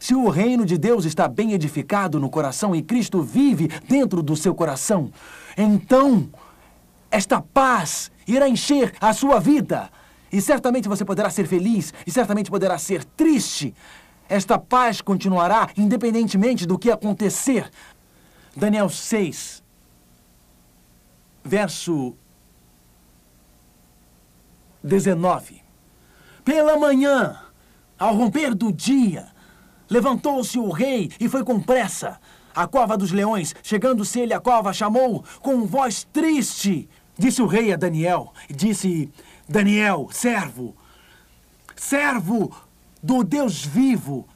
se 0.00 0.14
o 0.14 0.28
reino 0.28 0.64
de 0.64 0.78
Deus 0.78 1.04
está 1.04 1.28
bem 1.28 1.52
edificado 1.52 2.20
no 2.20 2.30
coração 2.30 2.74
e 2.74 2.82
Cristo 2.82 3.22
vive 3.22 3.68
dentro 3.88 4.22
do 4.22 4.36
seu 4.36 4.54
coração, 4.54 5.12
então 5.56 6.28
esta 7.10 7.40
paz 7.40 8.10
irá 8.26 8.48
encher 8.48 8.94
a 9.00 9.12
sua 9.12 9.40
vida. 9.40 9.90
E 10.30 10.40
certamente 10.40 10.88
você 10.88 11.04
poderá 11.04 11.30
ser 11.30 11.46
feliz 11.46 11.92
e 12.06 12.10
certamente 12.10 12.50
poderá 12.50 12.76
ser 12.78 13.04
triste. 13.04 13.74
Esta 14.28 14.58
paz 14.58 15.00
continuará 15.00 15.70
independentemente 15.76 16.66
do 16.66 16.78
que 16.78 16.90
acontecer. 16.90 17.70
Daniel 18.54 18.90
6, 18.90 19.62
verso 21.42 22.14
19. 24.82 25.62
Pela 26.44 26.78
manhã, 26.78 27.40
ao 27.98 28.14
romper 28.14 28.54
do 28.54 28.72
dia, 28.72 29.28
Levantou-se 29.88 30.58
o 30.58 30.70
rei 30.70 31.10
e 31.18 31.28
foi 31.28 31.44
com 31.44 31.60
pressa. 31.60 32.18
A 32.54 32.66
cova 32.66 32.96
dos 32.96 33.12
leões, 33.12 33.54
chegando-se 33.62 34.20
ele 34.20 34.34
à 34.34 34.40
cova, 34.40 34.72
chamou 34.72 35.24
com 35.40 35.64
voz 35.64 36.06
triste. 36.12 36.88
Disse 37.16 37.42
o 37.42 37.46
rei 37.46 37.72
a 37.72 37.76
Daniel, 37.76 38.32
disse, 38.48 39.10
Daniel, 39.48 40.08
servo, 40.12 40.74
servo 41.74 42.52
do 43.02 43.24
Deus 43.24 43.64
vivo, 43.64 44.26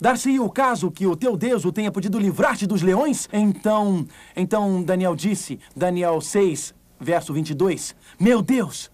dar-se 0.00 0.38
o 0.38 0.48
caso 0.48 0.90
que 0.90 1.06
o 1.06 1.16
teu 1.16 1.36
Deus 1.36 1.64
o 1.64 1.72
tenha 1.72 1.90
podido 1.90 2.18
livrar-te 2.18 2.66
dos 2.66 2.82
leões? 2.82 3.28
Então, 3.32 4.06
então 4.36 4.82
Daniel 4.82 5.16
disse, 5.16 5.58
Daniel 5.74 6.20
6, 6.20 6.74
verso 7.00 7.32
22, 7.32 7.94
Meu 8.20 8.42
Deus, 8.42 8.90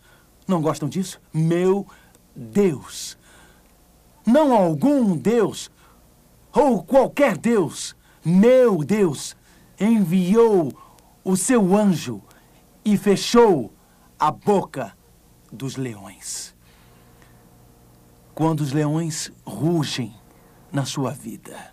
não 0.46 0.62
gostam 0.62 0.88
disso? 0.88 1.20
Meu 1.32 1.86
Deus. 2.34 3.18
Não 4.26 4.54
algum 4.54 5.16
Deus, 5.16 5.70
ou 6.54 6.82
qualquer 6.82 7.36
Deus, 7.36 7.96
meu 8.24 8.84
Deus, 8.84 9.36
enviou 9.78 10.72
o 11.24 11.36
seu 11.36 11.74
anjo 11.76 12.22
e 12.84 12.96
fechou 12.96 13.72
a 14.18 14.30
boca 14.30 14.96
dos 15.50 15.76
leões. 15.76 16.54
Quando 18.34 18.60
os 18.60 18.72
leões 18.72 19.32
rugem 19.44 20.14
na 20.70 20.84
sua 20.84 21.10
vida. 21.10 21.72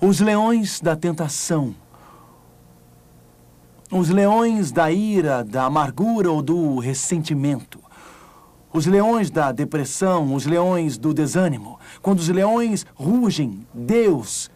Os 0.00 0.20
leões 0.20 0.80
da 0.80 0.96
tentação. 0.96 1.74
Os 3.90 4.08
leões 4.08 4.70
da 4.70 4.90
ira, 4.90 5.42
da 5.44 5.64
amargura 5.64 6.30
ou 6.30 6.42
do 6.42 6.78
ressentimento. 6.78 7.79
Os 8.72 8.86
leões 8.86 9.30
da 9.30 9.50
depressão, 9.50 10.34
os 10.34 10.46
leões 10.46 10.96
do 10.96 11.12
desânimo. 11.12 11.78
Quando 12.00 12.20
os 12.20 12.28
leões 12.28 12.86
rugem, 12.94 13.66
Deus 13.74 14.50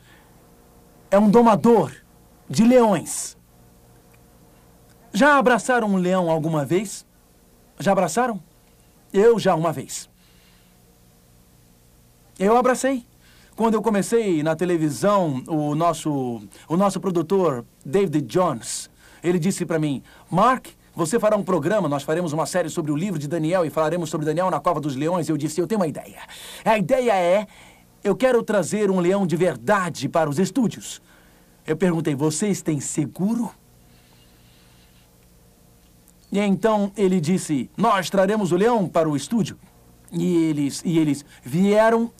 é 1.10 1.18
um 1.18 1.28
domador 1.28 1.92
de 2.48 2.64
leões. 2.64 3.36
Já 5.12 5.38
abraçaram 5.38 5.88
um 5.88 5.96
leão 5.96 6.30
alguma 6.30 6.64
vez? 6.64 7.06
Já 7.78 7.92
abraçaram? 7.92 8.42
Eu 9.12 9.38
já 9.38 9.54
uma 9.54 9.72
vez. 9.72 10.08
Eu 12.38 12.56
abracei. 12.56 13.06
Quando 13.56 13.74
eu 13.74 13.82
comecei 13.82 14.42
na 14.42 14.56
televisão, 14.56 15.44
o 15.46 15.76
nosso, 15.76 16.42
o 16.68 16.76
nosso 16.76 16.98
produtor, 16.98 17.64
David 17.86 18.26
Jones, 18.26 18.90
ele 19.22 19.38
disse 19.38 19.64
para 19.64 19.78
mim, 19.78 20.02
Mark, 20.28 20.66
você 20.94 21.18
fará 21.18 21.36
um 21.36 21.42
programa, 21.42 21.88
nós 21.88 22.02
faremos 22.02 22.32
uma 22.32 22.46
série 22.46 22.70
sobre 22.70 22.92
o 22.92 22.96
livro 22.96 23.18
de 23.18 23.26
Daniel 23.26 23.64
e 23.64 23.70
falaremos 23.70 24.10
sobre 24.10 24.24
Daniel 24.24 24.50
na 24.50 24.60
Cova 24.60 24.80
dos 24.80 24.94
Leões. 24.94 25.28
Eu 25.28 25.36
disse, 25.36 25.60
eu 25.60 25.66
tenho 25.66 25.80
uma 25.80 25.88
ideia. 25.88 26.20
A 26.64 26.78
ideia 26.78 27.14
é, 27.14 27.46
eu 28.02 28.14
quero 28.14 28.42
trazer 28.42 28.90
um 28.90 29.00
leão 29.00 29.26
de 29.26 29.36
verdade 29.36 30.08
para 30.08 30.30
os 30.30 30.38
estúdios. 30.38 31.02
Eu 31.66 31.76
perguntei, 31.76 32.14
vocês 32.14 32.62
têm 32.62 32.78
seguro? 32.78 33.50
E 36.30 36.38
então 36.38 36.92
ele 36.96 37.20
disse, 37.20 37.70
nós 37.76 38.08
traremos 38.08 38.52
o 38.52 38.56
leão 38.56 38.88
para 38.88 39.08
o 39.08 39.16
estúdio. 39.16 39.58
E 40.12 40.36
eles, 40.44 40.80
e 40.84 40.98
eles 40.98 41.24
vieram 41.42 42.12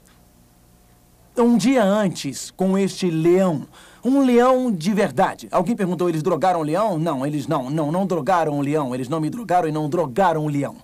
um 1.37 1.57
dia 1.57 1.83
antes 1.83 2.51
com 2.51 2.77
este 2.79 3.11
leão. 3.11 3.67
Um 4.05 4.21
leão 4.21 4.71
de 4.71 4.93
verdade. 4.93 5.49
Alguém 5.51 5.75
perguntou, 5.75 6.09
eles 6.09 6.23
drogaram 6.23 6.61
o 6.61 6.63
leão? 6.63 6.99
Não, 6.99 7.27
eles 7.27 7.47
não, 7.47 7.71
não, 7.71 7.91
não 7.91 8.07
drogaram 8.07 8.59
o 8.59 8.61
leão. 8.61 8.95
Eles 8.95 9.09
não 9.09 9.21
me 9.21 9.31
drogaram 9.31 9.69
e 9.69 9.73
não 9.73 9.89
drogaram 9.89 10.45
o 10.45 10.49
leão. 10.49 10.77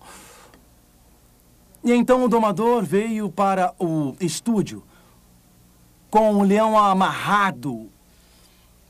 E 1.85 1.93
então 1.93 2.25
o 2.25 2.29
domador 2.29 2.83
veio 2.83 3.31
para 3.31 3.75
o 3.79 4.15
estúdio 4.21 4.83
com 6.11 6.35
o 6.35 6.43
leão 6.43 6.77
amarrado. 6.77 7.89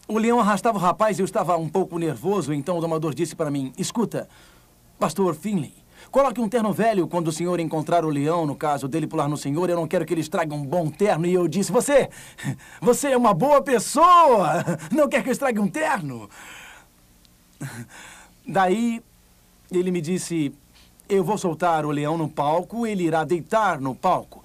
O 0.08 0.18
leão 0.18 0.40
arrastava 0.40 0.78
o 0.78 0.80
rapaz 0.80 1.18
e 1.18 1.22
eu 1.22 1.24
estava 1.24 1.56
um 1.56 1.68
pouco 1.68 1.98
nervoso, 1.98 2.52
então 2.52 2.78
o 2.78 2.80
domador 2.80 3.14
disse 3.14 3.36
para 3.36 3.50
mim, 3.50 3.72
escuta, 3.78 4.28
pastor 4.98 5.36
Finley, 5.36 5.74
Coloque 6.11 6.40
um 6.40 6.48
terno 6.48 6.72
velho 6.72 7.06
quando 7.06 7.28
o 7.28 7.32
senhor 7.32 7.61
encontrar 7.61 8.04
o 8.04 8.08
leão, 8.08 8.44
no 8.44 8.56
caso 8.56 8.88
dele 8.88 9.06
pular 9.06 9.28
no 9.28 9.36
senhor. 9.36 9.70
Eu 9.70 9.76
não 9.76 9.86
quero 9.86 10.04
que 10.04 10.12
ele 10.12 10.20
estrague 10.20 10.52
um 10.52 10.64
bom 10.64 10.90
terno. 10.90 11.24
E 11.24 11.32
eu 11.32 11.46
disse: 11.46 11.70
Você, 11.70 12.11
você 12.80 13.12
é 13.12 13.16
uma 13.16 13.32
boa 13.32 13.62
pessoa. 13.62 14.64
Não 14.90 15.08
quer 15.08 15.22
que 15.22 15.28
eu 15.28 15.32
estrague 15.32 15.61
um 15.61 15.68
terno? 15.68 16.28
Daí 18.46 19.00
ele 19.70 19.92
me 19.92 20.00
disse: 20.00 20.52
Eu 21.08 21.22
vou 21.22 21.38
soltar 21.38 21.86
o 21.86 21.90
leão 21.90 22.18
no 22.18 22.28
palco, 22.28 22.86
ele 22.86 23.04
irá 23.04 23.22
deitar 23.22 23.80
no 23.80 23.94
palco. 23.94 24.42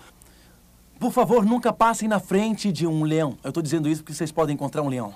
Por 1.00 1.12
favor, 1.12 1.44
nunca 1.44 1.74
passem 1.74 2.08
na 2.08 2.20
frente 2.20 2.72
de 2.72 2.86
um 2.86 3.04
leão. 3.04 3.38
Eu 3.44 3.50
estou 3.50 3.62
dizendo 3.62 3.90
isso 3.90 4.02
porque 4.02 4.14
vocês 4.14 4.32
podem 4.32 4.54
encontrar 4.54 4.82
um 4.82 4.88
leão. 4.88 5.14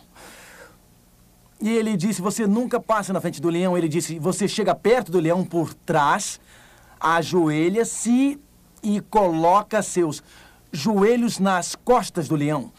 E 1.61 1.69
ele 1.69 1.97
disse: 1.97 2.21
Você 2.21 2.47
nunca 2.47 2.79
passa 2.79 3.11
na 3.11 3.19
frente 3.19 3.41
do 3.41 3.49
leão. 3.49 3.77
Ele 3.77 3.87
disse: 3.87 4.17
Você 4.19 4.47
chega 4.47 4.73
perto 4.73 5.11
do 5.11 5.19
leão 5.19 5.43
por 5.43 5.73
trás, 5.73 6.39
ajoelha-se 6.99 8.39
e 8.81 9.01
coloca 9.01 9.81
seus 9.81 10.23
joelhos 10.71 11.39
nas 11.39 11.75
costas 11.75 12.27
do 12.27 12.35
leão. 12.35 12.71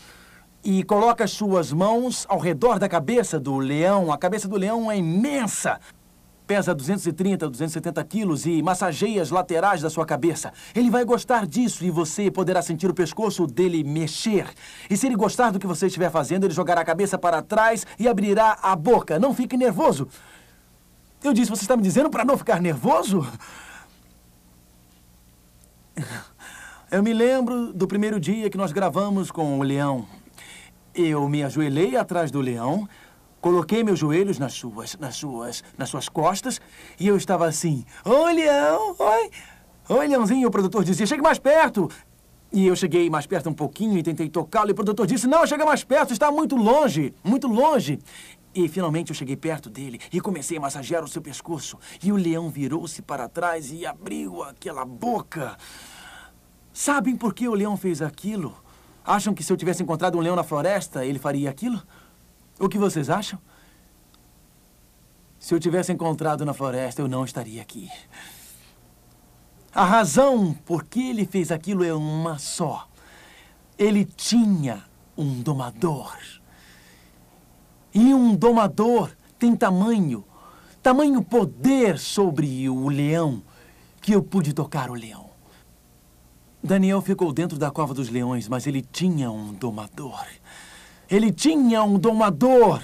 E 0.63 0.83
coloca 0.85 1.25
as 1.25 1.31
suas 1.31 1.73
mãos 1.73 2.27
ao 2.29 2.39
redor 2.39 2.79
da 2.79 2.89
cabeça 2.89 3.39
do 3.39 3.59
leão. 3.59 4.13
A 4.13 4.19
cabeça 4.19 4.47
do 4.47 4.57
leão 4.57 4.91
é 4.91 4.97
imensa 4.97 5.81
pesa 6.51 6.75
230, 6.75 7.49
270 7.49 8.03
quilos 8.03 8.45
e 8.45 8.61
massageia 8.61 9.23
as 9.23 9.31
laterais 9.31 9.81
da 9.81 9.89
sua 9.89 10.05
cabeça. 10.05 10.53
Ele 10.75 10.91
vai 10.91 11.05
gostar 11.05 11.47
disso 11.47 11.85
e 11.85 11.93
você 11.93 12.29
poderá 12.29 12.61
sentir 12.61 12.91
o 12.91 12.93
pescoço 12.93 13.47
dele 13.47 13.85
mexer. 13.85 14.49
E 14.91 14.97
se 14.97 15.07
ele 15.07 15.15
gostar 15.15 15.53
do 15.53 15.61
que 15.61 15.67
você 15.69 15.87
estiver 15.87 16.11
fazendo, 16.11 16.43
ele 16.43 16.53
jogará 16.53 16.81
a 16.81 16.85
cabeça 16.85 17.17
para 17.17 17.41
trás 17.41 17.87
e 18.01 18.09
abrirá 18.09 18.59
a 18.61 18.75
boca. 18.75 19.17
Não 19.17 19.33
fique 19.33 19.57
nervoso. 19.57 20.09
Eu 21.23 21.33
disse, 21.33 21.49
você 21.49 21.63
está 21.63 21.77
me 21.77 21.85
dizendo 21.85 22.11
para 22.11 22.25
não 22.25 22.37
ficar 22.37 22.61
nervoso? 22.61 23.25
Eu 26.91 27.01
me 27.01 27.13
lembro 27.13 27.73
do 27.73 27.87
primeiro 27.87 28.19
dia 28.19 28.51
que 28.51 28.59
nós 28.59 28.73
gravamos 28.73 29.31
com 29.31 29.61
o 29.61 29.63
leão. 29.63 30.05
Eu 30.93 31.29
me 31.29 31.45
ajoelhei 31.45 31.97
atrás 31.97 32.33
do 32.33 32.41
leão, 32.41 32.89
Coloquei 33.41 33.83
meus 33.83 33.99
joelhos 33.99 34.39
nas 34.39 34.53
suas, 34.53 34.97
nas 34.99 35.17
suas, 35.17 35.65
nas 35.79 35.89
suas 35.89 36.09
costas 36.09 36.61
e 36.99 37.09
eu 37.09 37.17
estava 37.17 37.47
assim, 37.47 37.85
oi, 38.05 38.35
leão, 38.35 38.95
oi, 38.99 39.31
oi, 39.89 40.09
leãozinho. 40.09 40.49
O 40.49 40.51
produtor 40.51 40.85
dizia, 40.85 41.07
chegue 41.07 41.23
mais 41.23 41.39
perto. 41.39 41.91
E 42.53 42.67
eu 42.67 42.77
cheguei 42.77 43.09
mais 43.09 43.27
perto 43.27 43.49
um 43.49 43.55
pouquinho 43.55 43.97
e 43.97 44.03
tentei 44.03 44.29
tocá-lo 44.29 44.71
e 44.71 44.73
o 44.73 44.75
produtor 44.75 45.07
disse, 45.07 45.27
não, 45.27 45.47
chega 45.47 45.65
mais 45.65 45.85
perto, 45.85 46.13
está 46.13 46.31
muito 46.31 46.57
longe, 46.57 47.15
muito 47.25 47.47
longe. 47.47 47.99
E 48.55 48.69
finalmente 48.69 49.11
eu 49.11 49.15
cheguei 49.15 49.37
perto 49.37 49.71
dele 49.71 50.01
e 50.13 50.21
comecei 50.21 50.59
a 50.59 50.61
massagear 50.61 51.03
o 51.03 51.09
seu 51.09 51.23
pescoço. 51.23 51.79
E 52.03 52.13
o 52.13 52.17
leão 52.17 52.51
virou-se 52.51 53.01
para 53.01 53.29
trás 53.29 53.73
e 53.73 53.87
abriu 53.87 54.43
aquela 54.43 54.85
boca. 54.85 55.57
Sabem 56.73 57.17
por 57.17 57.33
que 57.33 57.49
o 57.49 57.55
leão 57.55 57.77
fez 57.77 58.03
aquilo? 58.03 58.55
Acham 59.05 59.33
que 59.33 59.43
se 59.43 59.53
eu 59.53 59.57
tivesse 59.57 59.83
encontrado 59.83 60.19
um 60.19 60.21
leão 60.21 60.37
na 60.37 60.43
floresta, 60.43 61.07
ele 61.07 61.19
faria 61.19 61.49
aquilo? 61.49 61.81
O 62.61 62.69
que 62.69 62.77
vocês 62.77 63.09
acham? 63.09 63.39
Se 65.39 65.55
eu 65.55 65.59
tivesse 65.59 65.91
encontrado 65.91 66.45
na 66.45 66.53
floresta, 66.53 67.01
eu 67.01 67.09
não 67.09 67.25
estaria 67.25 67.63
aqui. 67.63 67.89
A 69.75 69.83
razão 69.83 70.53
por 70.53 70.85
que 70.85 71.09
ele 71.09 71.25
fez 71.25 71.51
aquilo 71.51 71.83
é 71.83 71.95
uma 71.95 72.39
só. 72.39 72.87
Ele 73.79 74.05
tinha 74.05 74.85
um 75.17 75.41
domador. 75.41 76.15
E 77.95 78.13
um 78.13 78.37
domador 78.37 79.11
tem 79.39 79.57
tamanho, 79.57 80.23
tamanho 80.83 81.23
poder 81.23 81.99
sobre 81.99 82.69
o 82.69 82.91
leão, 82.91 83.43
que 84.03 84.13
eu 84.13 84.23
pude 84.23 84.53
tocar 84.53 84.91
o 84.91 84.95
leão. 84.95 85.31
Daniel 86.63 87.01
ficou 87.01 87.33
dentro 87.33 87.59
da 87.59 87.71
cova 87.71 87.95
dos 87.95 88.11
leões, 88.11 88.47
mas 88.47 88.67
ele 88.67 88.83
tinha 88.83 89.31
um 89.31 89.55
domador. 89.55 90.27
Ele 91.11 91.33
tinha 91.33 91.83
um 91.83 91.99
domador 91.99 92.83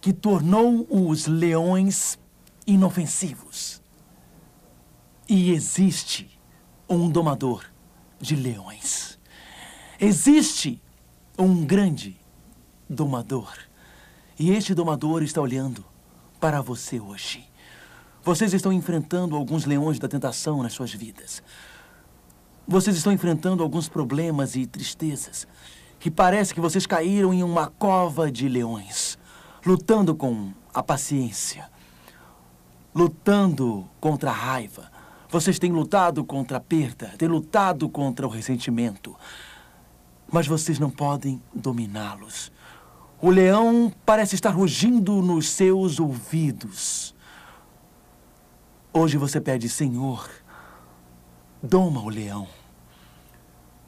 que 0.00 0.12
tornou 0.12 0.86
os 0.88 1.26
leões 1.26 2.18
inofensivos. 2.66 3.82
E 5.28 5.50
existe 5.50 6.38
um 6.88 7.10
domador 7.10 7.64
de 8.20 8.36
leões. 8.36 9.18
Existe 9.98 10.80
um 11.36 11.64
grande 11.64 12.16
domador. 12.88 13.52
E 14.38 14.50
este 14.50 14.74
domador 14.74 15.22
está 15.22 15.40
olhando 15.40 15.84
para 16.38 16.60
você 16.60 17.00
hoje. 17.00 17.44
Vocês 18.22 18.52
estão 18.52 18.72
enfrentando 18.72 19.34
alguns 19.34 19.64
leões 19.64 19.98
da 19.98 20.06
tentação 20.06 20.62
nas 20.62 20.72
suas 20.72 20.92
vidas. 20.92 21.42
Vocês 22.68 22.96
estão 22.96 23.12
enfrentando 23.12 23.62
alguns 23.62 23.88
problemas 23.88 24.54
e 24.54 24.66
tristezas 24.66 25.46
que 26.04 26.10
parece 26.10 26.52
que 26.52 26.60
vocês 26.60 26.86
caíram 26.86 27.32
em 27.32 27.42
uma 27.42 27.66
cova 27.66 28.30
de 28.30 28.46
leões, 28.46 29.18
lutando 29.64 30.14
com 30.14 30.52
a 30.74 30.82
paciência, 30.82 31.70
lutando 32.94 33.88
contra 33.98 34.28
a 34.28 34.34
raiva. 34.34 34.92
Vocês 35.30 35.58
têm 35.58 35.72
lutado 35.72 36.22
contra 36.22 36.58
a 36.58 36.60
perda, 36.60 37.14
têm 37.16 37.26
lutado 37.26 37.88
contra 37.88 38.26
o 38.26 38.28
ressentimento. 38.28 39.16
Mas 40.30 40.46
vocês 40.46 40.78
não 40.78 40.90
podem 40.90 41.42
dominá-los. 41.54 42.52
O 43.18 43.30
leão 43.30 43.90
parece 44.04 44.34
estar 44.34 44.50
rugindo 44.50 45.22
nos 45.22 45.48
seus 45.48 45.98
ouvidos. 45.98 47.14
Hoje 48.92 49.16
você 49.16 49.40
pede, 49.40 49.70
Senhor, 49.70 50.28
doma 51.62 52.02
o 52.02 52.10
leão. 52.10 52.46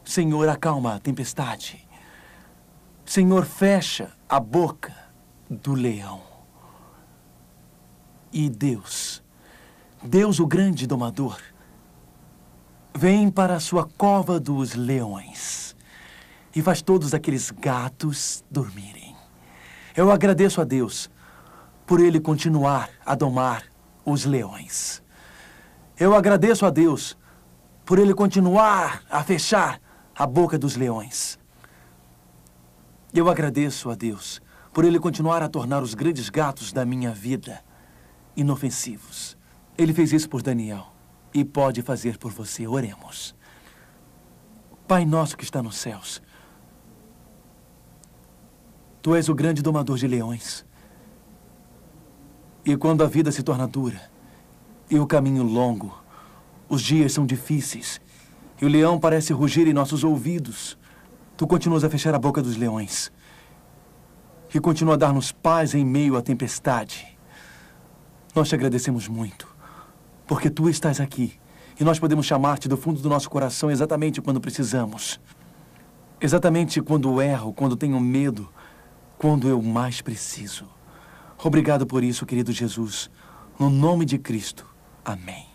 Senhor, 0.03 0.49
acalma 0.49 0.95
a 0.95 0.99
tempestade. 0.99 1.86
Senhor, 3.07 3.47
fecha 3.47 4.13
a 4.29 4.39
boca 4.39 4.95
do 5.49 5.73
leão. 5.73 6.21
E 8.33 8.51
Deus, 8.51 9.23
Deus 10.03 10.39
o 10.41 10.47
grande 10.47 10.87
domador, 10.87 11.39
vem 12.95 13.31
para 13.31 13.55
a 13.55 13.61
sua 13.61 13.89
cova 13.97 14.39
dos 14.39 14.75
leões 14.75 15.75
e 16.55 16.61
faz 16.61 16.83
todos 16.83 17.15
aqueles 17.15 17.51
gatos 17.51 18.45
dormirem. 18.51 19.17
Eu 19.97 20.11
agradeço 20.11 20.61
a 20.61 20.65
Deus 20.65 21.11
por 21.87 22.01
ele 22.01 22.21
continuar 22.21 22.91
a 23.05 23.15
domar 23.15 23.65
os 24.05 24.25
leões. 24.25 25.03
Eu 25.99 26.15
agradeço 26.15 26.67
a 26.67 26.71
Deus 26.71 27.17
por 27.83 27.99
Ele 27.99 28.13
continuar 28.13 29.03
a 29.09 29.23
fechar 29.25 29.81
a 30.15 30.27
boca 30.27 30.59
dos 30.59 30.77
leões. 30.77 31.39
Eu 33.17 33.31
agradeço 33.31 33.89
a 33.89 33.95
Deus 33.95 34.43
por 34.75 34.85
Ele 34.85 35.01
continuar 35.01 35.43
a 35.43 35.49
tornar 35.49 35.83
os 35.83 35.95
grandes 35.95 36.29
gatos 36.29 36.71
da 36.71 36.85
minha 36.85 37.13
vida 37.13 37.65
inofensivos. 38.37 39.39
Ele 39.79 39.95
fez 39.95 40.13
isso 40.13 40.29
por 40.29 40.43
Daniel 40.43 40.93
e 41.33 41.43
pode 41.43 41.81
fazer 41.81 42.19
por 42.19 42.31
você. 42.31 42.67
Oremos. 42.67 43.35
Pai 44.87 45.07
nosso 45.07 45.35
que 45.35 45.45
está 45.45 45.63
nos 45.63 45.79
céus, 45.79 46.23
Tu 49.01 49.15
és 49.15 49.29
o 49.29 49.35
grande 49.35 49.63
domador 49.63 49.97
de 49.97 50.07
leões. 50.07 50.67
E 52.65 52.77
quando 52.77 53.03
a 53.03 53.07
vida 53.07 53.33
se 53.33 53.43
torna 53.43 53.67
dura, 53.67 54.11
e 54.91 54.99
o 54.99 55.07
caminho 55.07 55.43
longo, 55.43 55.97
os 56.69 56.83
dias 56.83 57.13
são 57.13 57.25
difíceis, 57.25 57.99
e 58.61 58.67
o 58.67 58.69
leão 58.69 58.99
parece 58.99 59.33
rugir 59.33 59.69
em 59.69 59.73
nossos 59.73 60.03
ouvidos, 60.05 60.77
tu 61.37 61.47
continuas 61.47 61.85
a 61.85 61.91
fechar 61.91 62.15
a 62.15 62.19
boca 62.19 62.43
dos 62.43 62.57
leões. 62.57 63.13
E 64.55 64.61
continua 64.61 64.95
a 64.95 64.97
dar-nos 64.97 65.33
paz 65.33 65.75
em 65.75 65.85
meio 65.85 66.17
à 66.17 66.23
tempestade. 66.23 67.07
Nós 68.35 68.49
te 68.49 68.55
agradecemos 68.55 69.09
muito, 69.09 69.47
porque 70.27 70.49
tu 70.49 70.69
estás 70.69 71.01
aqui 71.01 71.39
e 71.79 71.85
nós 71.85 71.99
podemos 71.99 72.25
chamar-te 72.25 72.69
do 72.69 72.77
fundo 72.77 73.01
do 73.01 73.09
nosso 73.09 73.29
coração 73.29 73.71
exatamente 73.71 74.21
quando 74.21 74.41
precisamos. 74.41 75.21
Exatamente 76.21 76.81
quando 76.81 77.21
erro, 77.21 77.53
quando 77.53 77.77
tenho 77.77 78.01
medo, 78.01 78.49
quando 79.19 79.49
eu 79.49 79.61
mais 79.61 80.01
preciso. 80.01 80.67
Obrigado 81.43 81.87
por 81.87 82.03
isso, 82.03 82.25
querido 82.25 82.53
Jesus. 82.53 83.11
No 83.59 83.69
nome 83.69 84.05
de 84.07 84.19
Cristo. 84.19 84.67
Amém. 85.05 85.46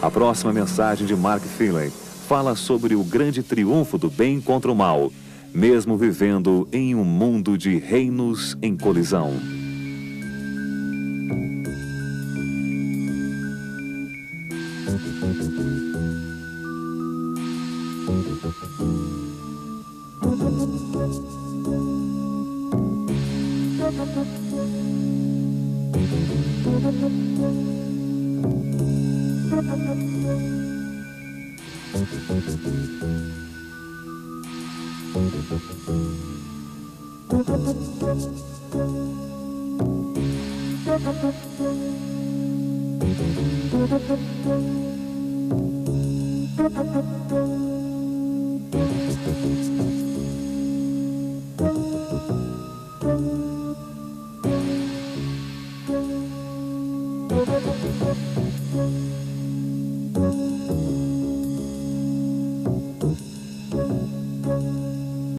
A 0.00 0.08
próxima 0.08 0.52
mensagem 0.52 1.08
de 1.08 1.16
Mark 1.16 1.42
Finley 1.42 1.90
fala 2.28 2.54
sobre 2.54 2.94
o 2.94 3.02
grande 3.02 3.42
triunfo 3.42 3.98
do 3.98 4.08
bem 4.08 4.40
contra 4.40 4.70
o 4.70 4.74
mal, 4.74 5.10
mesmo 5.52 5.96
vivendo 5.96 6.68
em 6.72 6.94
um 6.94 7.02
mundo 7.02 7.58
de 7.58 7.78
reinos 7.78 8.56
em 8.62 8.76
colisão. 8.76 9.32